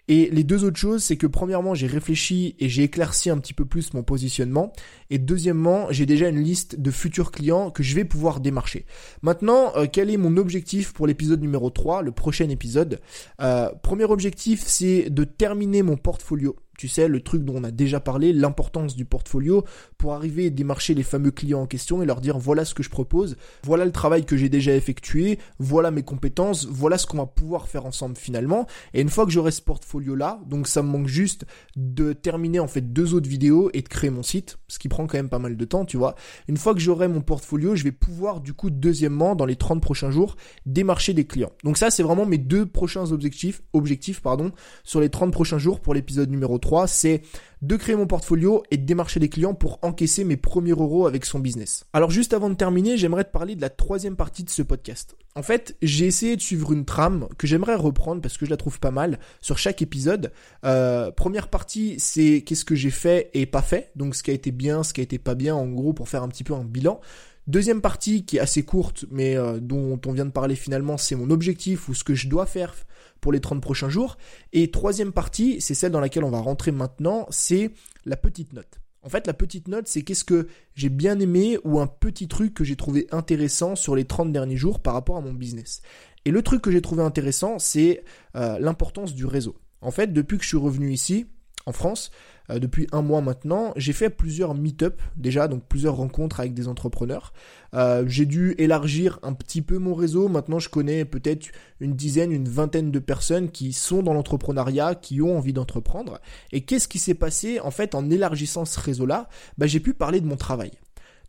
Et 0.08 0.28
les 0.30 0.42
deux 0.42 0.64
autres 0.64 0.78
choses, 0.78 1.04
c'est 1.04 1.16
que 1.16 1.26
premièrement, 1.26 1.74
j'ai 1.74 1.86
réfléchi 1.86 2.56
et 2.58 2.68
j'ai 2.68 2.82
éclairci 2.82 3.30
un 3.30 3.38
petit 3.38 3.54
peu 3.54 3.64
plus 3.64 3.94
mon 3.94 4.02
positionnement. 4.02 4.72
Et 5.10 5.18
deuxièmement, 5.18 5.86
j'ai 5.90 6.06
déjà 6.06 6.28
une 6.28 6.40
liste 6.40 6.80
de 6.80 6.90
futurs 6.90 7.30
clients 7.30 7.70
que 7.70 7.82
je 7.82 7.94
vais 7.94 8.04
pouvoir 8.04 8.40
démarcher. 8.40 8.84
Maintenant, 9.22 9.72
euh, 9.76 9.86
quel 9.90 10.10
est 10.10 10.16
mon 10.16 10.36
objectif 10.36 10.92
pour 10.92 11.06
l'épisode 11.06 11.40
numéro 11.40 11.70
3, 11.70 12.02
le 12.02 12.10
prochain 12.10 12.48
épisode? 12.48 13.00
Euh, 13.40 13.70
Premier 13.82 14.04
objectif, 14.04 14.62
c'est 14.66 15.08
de 15.08 15.24
terminer 15.24 15.82
mon 15.82 15.96
portfolio 15.96 16.56
tu 16.82 16.88
sais, 16.88 17.06
le 17.06 17.20
truc 17.20 17.44
dont 17.44 17.54
on 17.58 17.62
a 17.62 17.70
déjà 17.70 18.00
parlé, 18.00 18.32
l'importance 18.32 18.96
du 18.96 19.04
portfolio 19.04 19.62
pour 19.98 20.14
arriver 20.14 20.46
et 20.46 20.50
démarcher 20.50 20.94
les 20.94 21.04
fameux 21.04 21.30
clients 21.30 21.60
en 21.60 21.66
question 21.66 22.02
et 22.02 22.06
leur 22.06 22.20
dire 22.20 22.38
voilà 22.38 22.64
ce 22.64 22.74
que 22.74 22.82
je 22.82 22.90
propose, 22.90 23.36
voilà 23.62 23.84
le 23.84 23.92
travail 23.92 24.24
que 24.24 24.36
j'ai 24.36 24.48
déjà 24.48 24.74
effectué, 24.74 25.38
voilà 25.60 25.92
mes 25.92 26.02
compétences, 26.02 26.66
voilà 26.66 26.98
ce 26.98 27.06
qu'on 27.06 27.18
va 27.18 27.26
pouvoir 27.26 27.68
faire 27.68 27.86
ensemble 27.86 28.16
finalement. 28.16 28.66
Et 28.94 29.00
une 29.00 29.10
fois 29.10 29.26
que 29.26 29.30
j'aurai 29.30 29.52
ce 29.52 29.62
portfolio 29.62 30.16
là, 30.16 30.40
donc 30.44 30.66
ça 30.66 30.82
me 30.82 30.88
manque 30.88 31.06
juste 31.06 31.46
de 31.76 32.12
terminer 32.14 32.58
en 32.58 32.66
fait 32.66 32.92
deux 32.92 33.14
autres 33.14 33.28
vidéos 33.28 33.70
et 33.74 33.82
de 33.82 33.88
créer 33.88 34.10
mon 34.10 34.24
site, 34.24 34.58
ce 34.66 34.80
qui 34.80 34.88
prend 34.88 35.06
quand 35.06 35.18
même 35.18 35.28
pas 35.28 35.38
mal 35.38 35.56
de 35.56 35.64
temps, 35.64 35.84
tu 35.84 35.98
vois. 35.98 36.16
Une 36.48 36.56
fois 36.56 36.74
que 36.74 36.80
j'aurai 36.80 37.06
mon 37.06 37.20
portfolio, 37.20 37.76
je 37.76 37.84
vais 37.84 37.92
pouvoir 37.92 38.40
du 38.40 38.54
coup 38.54 38.70
deuxièmement 38.70 39.36
dans 39.36 39.46
les 39.46 39.54
30 39.54 39.80
prochains 39.80 40.10
jours 40.10 40.34
démarcher 40.66 41.14
des 41.14 41.26
clients. 41.26 41.52
Donc 41.62 41.78
ça 41.78 41.92
c'est 41.92 42.02
vraiment 42.02 42.26
mes 42.26 42.38
deux 42.38 42.66
prochains 42.66 43.12
objectifs, 43.12 43.62
objectifs 43.72 44.20
pardon, 44.20 44.50
sur 44.82 45.00
les 45.00 45.10
30 45.10 45.30
prochains 45.30 45.58
jours 45.58 45.78
pour 45.78 45.94
l'épisode 45.94 46.28
numéro 46.28 46.58
3 46.58 46.71
c'est 46.86 47.22
de 47.62 47.76
créer 47.76 47.94
mon 47.94 48.06
portfolio 48.06 48.64
et 48.70 48.76
de 48.76 48.84
démarcher 48.84 49.20
des 49.20 49.28
clients 49.28 49.54
pour 49.54 49.78
encaisser 49.82 50.24
mes 50.24 50.36
premiers 50.36 50.72
euros 50.72 51.06
avec 51.06 51.24
son 51.24 51.38
business. 51.38 51.84
Alors 51.92 52.10
juste 52.10 52.34
avant 52.34 52.50
de 52.50 52.54
terminer, 52.54 52.96
j'aimerais 52.96 53.24
te 53.24 53.30
parler 53.30 53.54
de 53.54 53.60
la 53.60 53.70
troisième 53.70 54.16
partie 54.16 54.42
de 54.42 54.50
ce 54.50 54.62
podcast. 54.62 55.16
En 55.36 55.42
fait, 55.42 55.76
j'ai 55.80 56.06
essayé 56.06 56.36
de 56.36 56.42
suivre 56.42 56.72
une 56.72 56.84
trame 56.84 57.28
que 57.38 57.46
j'aimerais 57.46 57.76
reprendre 57.76 58.20
parce 58.20 58.36
que 58.36 58.44
je 58.44 58.50
la 58.50 58.56
trouve 58.56 58.80
pas 58.80 58.90
mal 58.90 59.18
sur 59.40 59.58
chaque 59.58 59.80
épisode. 59.80 60.32
Euh, 60.64 61.10
première 61.12 61.48
partie, 61.48 61.94
c'est 61.98 62.42
qu'est-ce 62.44 62.64
que 62.64 62.74
j'ai 62.74 62.90
fait 62.90 63.30
et 63.32 63.46
pas 63.46 63.62
fait, 63.62 63.92
donc 63.94 64.16
ce 64.16 64.22
qui 64.22 64.32
a 64.32 64.34
été 64.34 64.50
bien, 64.50 64.82
ce 64.82 64.92
qui 64.92 65.00
a 65.00 65.04
été 65.04 65.18
pas 65.18 65.34
bien, 65.34 65.54
en 65.54 65.68
gros 65.68 65.92
pour 65.92 66.08
faire 66.08 66.24
un 66.24 66.28
petit 66.28 66.44
peu 66.44 66.54
un 66.54 66.64
bilan. 66.64 67.00
Deuxième 67.46 67.80
partie 67.80 68.24
qui 68.24 68.36
est 68.36 68.40
assez 68.40 68.64
courte, 68.64 69.04
mais 69.10 69.36
euh, 69.36 69.58
dont 69.60 70.00
on 70.06 70.12
vient 70.12 70.26
de 70.26 70.30
parler 70.30 70.54
finalement, 70.54 70.96
c'est 70.96 71.16
mon 71.16 71.30
objectif 71.30 71.88
ou 71.88 71.94
ce 71.94 72.04
que 72.04 72.14
je 72.14 72.28
dois 72.28 72.46
faire 72.46 72.74
pour 73.22 73.32
les 73.32 73.40
30 73.40 73.62
prochains 73.62 73.88
jours. 73.88 74.18
Et 74.52 74.70
troisième 74.70 75.12
partie, 75.12 75.62
c'est 75.62 75.72
celle 75.72 75.92
dans 75.92 76.00
laquelle 76.00 76.24
on 76.24 76.30
va 76.30 76.40
rentrer 76.40 76.72
maintenant, 76.72 77.26
c'est 77.30 77.70
la 78.04 78.18
petite 78.18 78.52
note. 78.52 78.80
En 79.04 79.08
fait, 79.08 79.26
la 79.26 79.32
petite 79.32 79.68
note, 79.68 79.88
c'est 79.88 80.02
qu'est-ce 80.02 80.24
que 80.24 80.48
j'ai 80.74 80.90
bien 80.90 81.18
aimé 81.18 81.58
ou 81.64 81.80
un 81.80 81.86
petit 81.86 82.28
truc 82.28 82.52
que 82.52 82.64
j'ai 82.64 82.76
trouvé 82.76 83.06
intéressant 83.10 83.74
sur 83.74 83.96
les 83.96 84.04
30 84.04 84.32
derniers 84.32 84.56
jours 84.56 84.80
par 84.80 84.94
rapport 84.94 85.16
à 85.16 85.20
mon 85.20 85.32
business. 85.32 85.80
Et 86.24 86.30
le 86.30 86.42
truc 86.42 86.62
que 86.62 86.70
j'ai 86.70 86.82
trouvé 86.82 87.02
intéressant, 87.02 87.58
c'est 87.58 88.04
euh, 88.36 88.58
l'importance 88.60 89.14
du 89.14 89.24
réseau. 89.24 89.56
En 89.80 89.90
fait, 89.90 90.12
depuis 90.12 90.36
que 90.36 90.44
je 90.44 90.48
suis 90.48 90.58
revenu 90.58 90.92
ici, 90.92 91.26
en 91.66 91.72
France, 91.72 92.10
euh, 92.50 92.58
depuis 92.58 92.86
un 92.92 93.02
mois 93.02 93.20
maintenant, 93.20 93.72
j'ai 93.76 93.92
fait 93.92 94.10
plusieurs 94.10 94.54
meet-up 94.54 95.00
déjà, 95.16 95.48
donc 95.48 95.62
plusieurs 95.68 95.96
rencontres 95.96 96.40
avec 96.40 96.54
des 96.54 96.68
entrepreneurs. 96.68 97.32
Euh, 97.74 98.04
j'ai 98.06 98.26
dû 98.26 98.54
élargir 98.58 99.18
un 99.22 99.32
petit 99.32 99.62
peu 99.62 99.78
mon 99.78 99.94
réseau. 99.94 100.28
Maintenant, 100.28 100.58
je 100.58 100.68
connais 100.68 101.04
peut-être 101.04 101.48
une 101.80 101.94
dizaine, 101.94 102.32
une 102.32 102.48
vingtaine 102.48 102.90
de 102.90 102.98
personnes 102.98 103.50
qui 103.50 103.72
sont 103.72 104.02
dans 104.02 104.14
l'entrepreneuriat, 104.14 104.94
qui 104.94 105.22
ont 105.22 105.36
envie 105.36 105.52
d'entreprendre. 105.52 106.20
Et 106.52 106.62
qu'est-ce 106.62 106.88
qui 106.88 106.98
s'est 106.98 107.14
passé 107.14 107.60
en 107.60 107.70
fait 107.70 107.94
en 107.94 108.10
élargissant 108.10 108.64
ce 108.64 108.78
réseau-là? 108.80 109.28
Bah, 109.58 109.66
J'ai 109.66 109.80
pu 109.80 109.94
parler 109.94 110.20
de 110.20 110.26
mon 110.26 110.36
travail. 110.36 110.72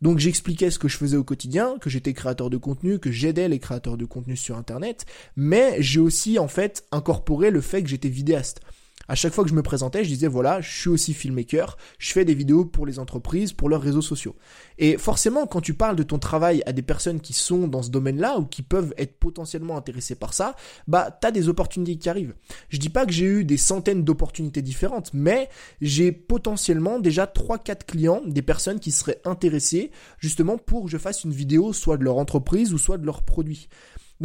Donc 0.02 0.18
j'expliquais 0.18 0.70
ce 0.70 0.78
que 0.78 0.88
je 0.88 0.98
faisais 0.98 1.16
au 1.16 1.24
quotidien, 1.24 1.78
que 1.80 1.88
j'étais 1.88 2.12
créateur 2.12 2.50
de 2.50 2.58
contenu, 2.58 2.98
que 2.98 3.10
j'aidais 3.10 3.48
les 3.48 3.58
créateurs 3.58 3.96
de 3.96 4.04
contenu 4.04 4.36
sur 4.36 4.58
internet, 4.58 5.06
mais 5.34 5.76
j'ai 5.78 6.00
aussi 6.00 6.38
en 6.38 6.48
fait 6.48 6.84
incorporé 6.92 7.50
le 7.50 7.62
fait 7.62 7.82
que 7.82 7.88
j'étais 7.88 8.10
vidéaste 8.10 8.60
à 9.08 9.14
chaque 9.14 9.32
fois 9.32 9.44
que 9.44 9.50
je 9.50 9.54
me 9.54 9.62
présentais, 9.62 10.04
je 10.04 10.08
disais 10.08 10.28
voilà, 10.28 10.60
je 10.60 10.70
suis 10.70 10.88
aussi 10.88 11.14
filmmaker, 11.14 11.76
je 11.98 12.12
fais 12.12 12.24
des 12.24 12.34
vidéos 12.34 12.64
pour 12.64 12.86
les 12.86 12.98
entreprises, 12.98 13.52
pour 13.52 13.68
leurs 13.68 13.82
réseaux 13.82 14.02
sociaux. 14.02 14.36
Et 14.78 14.96
forcément, 14.96 15.46
quand 15.46 15.60
tu 15.60 15.74
parles 15.74 15.96
de 15.96 16.02
ton 16.02 16.18
travail 16.18 16.62
à 16.66 16.72
des 16.72 16.82
personnes 16.82 17.20
qui 17.20 17.32
sont 17.32 17.68
dans 17.68 17.82
ce 17.82 17.90
domaine-là 17.90 18.38
ou 18.38 18.44
qui 18.44 18.62
peuvent 18.62 18.94
être 18.96 19.18
potentiellement 19.18 19.76
intéressées 19.76 20.14
par 20.14 20.34
ça, 20.34 20.56
bah 20.88 21.16
t'as 21.20 21.30
des 21.30 21.48
opportunités 21.48 21.96
qui 21.96 22.08
arrivent. 22.08 22.34
Je 22.68 22.78
dis 22.78 22.88
pas 22.88 23.06
que 23.06 23.12
j'ai 23.12 23.26
eu 23.26 23.44
des 23.44 23.56
centaines 23.56 24.04
d'opportunités 24.04 24.62
différentes, 24.62 25.10
mais 25.12 25.48
j'ai 25.80 26.12
potentiellement 26.12 26.98
déjà 26.98 27.26
3-4 27.26 27.84
clients, 27.86 28.22
des 28.26 28.42
personnes 28.42 28.80
qui 28.80 28.90
seraient 28.90 29.20
intéressées 29.24 29.90
justement 30.18 30.58
pour 30.58 30.84
que 30.84 30.90
je 30.90 30.98
fasse 30.98 31.24
une 31.24 31.32
vidéo 31.32 31.72
soit 31.72 31.96
de 31.96 32.04
leur 32.04 32.18
entreprise 32.18 32.72
ou 32.72 32.78
soit 32.78 32.98
de 32.98 33.06
leurs 33.06 33.22
produits. 33.22 33.68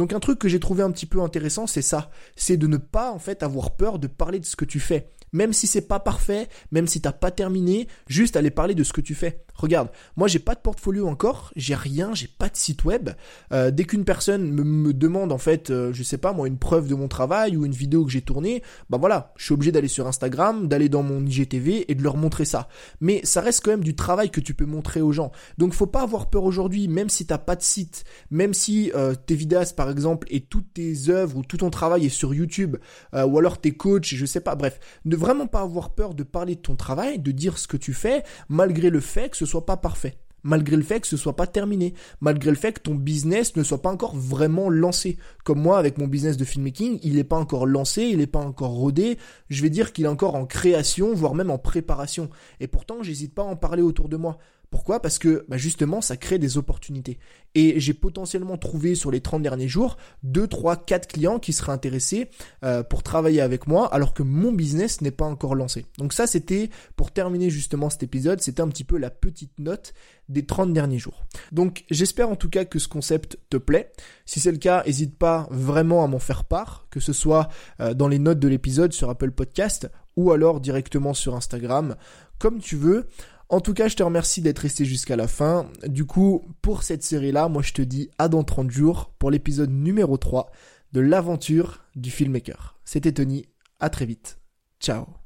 Donc 0.00 0.14
un 0.14 0.18
truc 0.18 0.38
que 0.38 0.48
j'ai 0.48 0.60
trouvé 0.60 0.82
un 0.82 0.90
petit 0.90 1.04
peu 1.04 1.20
intéressant, 1.20 1.66
c'est 1.66 1.82
ça, 1.82 2.10
c'est 2.34 2.56
de 2.56 2.66
ne 2.66 2.78
pas 2.78 3.12
en 3.12 3.18
fait 3.18 3.42
avoir 3.42 3.76
peur 3.76 3.98
de 3.98 4.06
parler 4.06 4.40
de 4.40 4.46
ce 4.46 4.56
que 4.56 4.64
tu 4.64 4.80
fais. 4.80 5.10
Même 5.34 5.52
si 5.52 5.66
c'est 5.66 5.86
pas 5.86 6.00
parfait, 6.00 6.48
même 6.72 6.86
si 6.86 7.02
t'as 7.02 7.12
pas 7.12 7.30
terminé, 7.30 7.86
juste 8.08 8.34
aller 8.34 8.50
parler 8.50 8.74
de 8.74 8.82
ce 8.82 8.94
que 8.94 9.02
tu 9.02 9.14
fais. 9.14 9.44
Regarde, 9.60 9.90
moi 10.16 10.26
j'ai 10.26 10.38
pas 10.38 10.54
de 10.54 10.60
portfolio 10.60 11.06
encore, 11.06 11.52
j'ai 11.54 11.74
rien, 11.74 12.14
j'ai 12.14 12.28
pas 12.28 12.48
de 12.48 12.56
site 12.56 12.84
web. 12.84 13.10
Euh, 13.52 13.70
dès 13.70 13.84
qu'une 13.84 14.06
personne 14.06 14.50
me, 14.50 14.94
demande 14.94 15.32
en 15.32 15.38
fait, 15.38 15.68
euh, 15.68 15.92
je 15.92 16.02
sais 16.02 16.16
pas 16.16 16.32
moi, 16.32 16.48
une 16.48 16.56
preuve 16.56 16.88
de 16.88 16.94
mon 16.94 17.08
travail 17.08 17.58
ou 17.58 17.66
une 17.66 17.72
vidéo 17.72 18.06
que 18.06 18.10
j'ai 18.10 18.22
tournée, 18.22 18.62
bah 18.88 18.96
voilà, 18.98 19.34
je 19.36 19.44
suis 19.44 19.52
obligé 19.52 19.70
d'aller 19.70 19.88
sur 19.88 20.06
Instagram, 20.06 20.66
d'aller 20.66 20.88
dans 20.88 21.02
mon 21.02 21.26
IGTV 21.26 21.92
et 21.92 21.94
de 21.94 22.02
leur 22.02 22.16
montrer 22.16 22.46
ça. 22.46 22.68
Mais 23.02 23.20
ça 23.24 23.42
reste 23.42 23.62
quand 23.62 23.70
même 23.70 23.84
du 23.84 23.94
travail 23.94 24.30
que 24.30 24.40
tu 24.40 24.54
peux 24.54 24.64
montrer 24.64 25.02
aux 25.02 25.12
gens. 25.12 25.30
Donc 25.58 25.74
faut 25.74 25.86
pas 25.86 26.00
avoir 26.00 26.30
peur 26.30 26.44
aujourd'hui, 26.44 26.88
même 26.88 27.10
si 27.10 27.26
t'as 27.26 27.36
pas 27.36 27.54
de 27.54 27.62
site, 27.62 28.04
même 28.30 28.54
si 28.54 28.90
euh, 28.94 29.14
tes 29.14 29.34
vidéas 29.34 29.74
par 29.76 29.90
exemple 29.90 30.26
et 30.30 30.40
toutes 30.40 30.72
tes 30.72 31.10
œuvres 31.10 31.36
ou 31.36 31.42
tout 31.42 31.58
ton 31.58 31.68
travail 31.68 32.06
est 32.06 32.08
sur 32.08 32.32
YouTube, 32.32 32.78
ou 33.12 33.38
alors 33.38 33.60
tes 33.60 33.72
coachs, 33.72 34.06
je 34.06 34.24
sais 34.24 34.40
pas, 34.40 34.54
bref, 34.54 34.80
ne 35.04 35.16
vraiment 35.16 35.46
pas 35.46 35.60
avoir 35.60 35.90
peur 35.90 36.14
de 36.14 36.22
parler 36.22 36.54
de 36.54 36.60
ton 36.60 36.76
travail, 36.76 37.18
de 37.18 37.30
dire 37.30 37.58
ce 37.58 37.68
que 37.68 37.76
tu 37.76 37.92
fais, 37.92 38.22
malgré 38.48 38.88
le 38.88 39.00
fait 39.00 39.28
que 39.28 39.36
ce 39.36 39.49
soit 39.50 39.66
pas 39.66 39.76
parfait 39.76 40.16
malgré 40.42 40.76
le 40.76 40.82
fait 40.82 41.00
que 41.00 41.06
ce 41.06 41.16
soit 41.16 41.36
pas 41.36 41.46
terminé, 41.46 41.94
malgré 42.20 42.50
le 42.50 42.56
fait 42.56 42.72
que 42.72 42.80
ton 42.80 42.94
business 42.94 43.56
ne 43.56 43.62
soit 43.62 43.82
pas 43.82 43.90
encore 43.90 44.16
vraiment 44.16 44.70
lancé. 44.70 45.18
Comme 45.44 45.60
moi, 45.60 45.78
avec 45.78 45.98
mon 45.98 46.06
business 46.06 46.36
de 46.36 46.44
filmmaking, 46.44 46.98
il 47.02 47.16
n'est 47.16 47.24
pas 47.24 47.36
encore 47.36 47.66
lancé, 47.66 48.02
il 48.04 48.18
n'est 48.18 48.26
pas 48.26 48.40
encore 48.40 48.70
rodé. 48.70 49.18
Je 49.48 49.62
vais 49.62 49.70
dire 49.70 49.92
qu'il 49.92 50.04
est 50.04 50.08
encore 50.08 50.34
en 50.34 50.46
création, 50.46 51.14
voire 51.14 51.34
même 51.34 51.50
en 51.50 51.58
préparation. 51.58 52.30
Et 52.60 52.68
pourtant, 52.68 53.02
j'hésite 53.02 53.34
pas 53.34 53.42
à 53.42 53.46
en 53.46 53.56
parler 53.56 53.82
autour 53.82 54.08
de 54.08 54.16
moi. 54.16 54.38
Pourquoi? 54.70 55.02
Parce 55.02 55.18
que 55.18 55.44
bah, 55.48 55.56
justement, 55.56 56.00
ça 56.00 56.16
crée 56.16 56.38
des 56.38 56.56
opportunités. 56.56 57.18
Et 57.56 57.80
j'ai 57.80 57.92
potentiellement 57.92 58.56
trouvé 58.56 58.94
sur 58.94 59.10
les 59.10 59.20
30 59.20 59.42
derniers 59.42 59.66
jours 59.66 59.96
2, 60.22 60.46
3, 60.46 60.76
4 60.76 61.08
clients 61.08 61.38
qui 61.40 61.52
seraient 61.52 61.72
intéressés 61.72 62.30
euh, 62.62 62.84
pour 62.84 63.02
travailler 63.02 63.40
avec 63.40 63.66
moi 63.66 63.92
alors 63.92 64.14
que 64.14 64.22
mon 64.22 64.52
business 64.52 65.00
n'est 65.00 65.10
pas 65.10 65.24
encore 65.24 65.56
lancé. 65.56 65.86
Donc 65.98 66.12
ça, 66.12 66.28
c'était 66.28 66.70
pour 66.94 67.10
terminer 67.10 67.50
justement 67.50 67.90
cet 67.90 68.04
épisode, 68.04 68.40
c'était 68.40 68.62
un 68.62 68.68
petit 68.68 68.84
peu 68.84 68.96
la 68.96 69.10
petite 69.10 69.58
note 69.58 69.92
des 70.28 70.46
30 70.46 70.72
derniers 70.72 71.00
jours. 71.00 71.24
Donc 71.50 71.84
j'espère 71.90 72.30
en 72.30 72.36
tout 72.36 72.48
cas 72.48 72.64
que 72.64 72.78
ce 72.78 72.86
concept 72.86 73.38
te 73.50 73.56
plaît. 73.56 73.90
Si 74.24 74.38
c'est 74.38 74.52
le 74.52 74.58
cas, 74.58 74.84
n'hésite 74.86 75.18
pas 75.18 75.48
vraiment 75.50 76.04
à 76.04 76.06
m'en 76.06 76.20
faire 76.20 76.44
part, 76.44 76.86
que 76.90 77.00
ce 77.00 77.12
soit 77.12 77.48
euh, 77.80 77.94
dans 77.94 78.06
les 78.06 78.20
notes 78.20 78.38
de 78.38 78.46
l'épisode 78.46 78.92
sur 78.92 79.10
Apple 79.10 79.32
Podcast 79.32 79.90
ou 80.16 80.30
alors 80.30 80.60
directement 80.60 81.14
sur 81.14 81.34
Instagram, 81.34 81.96
comme 82.38 82.60
tu 82.60 82.76
veux. 82.76 83.08
En 83.50 83.60
tout 83.60 83.74
cas, 83.74 83.88
je 83.88 83.96
te 83.96 84.02
remercie 84.04 84.42
d'être 84.42 84.60
resté 84.60 84.84
jusqu'à 84.84 85.16
la 85.16 85.26
fin. 85.26 85.68
Du 85.84 86.06
coup, 86.06 86.46
pour 86.62 86.84
cette 86.84 87.02
série-là, 87.02 87.48
moi 87.48 87.62
je 87.62 87.72
te 87.72 87.82
dis 87.82 88.08
à 88.16 88.28
dans 88.28 88.44
30 88.44 88.70
jours 88.70 89.12
pour 89.18 89.32
l'épisode 89.32 89.70
numéro 89.70 90.16
3 90.16 90.52
de 90.92 91.00
l'aventure 91.00 91.84
du 91.96 92.12
filmmaker. 92.12 92.78
C'était 92.84 93.12
Tony, 93.12 93.46
à 93.80 93.90
très 93.90 94.06
vite. 94.06 94.38
Ciao 94.80 95.19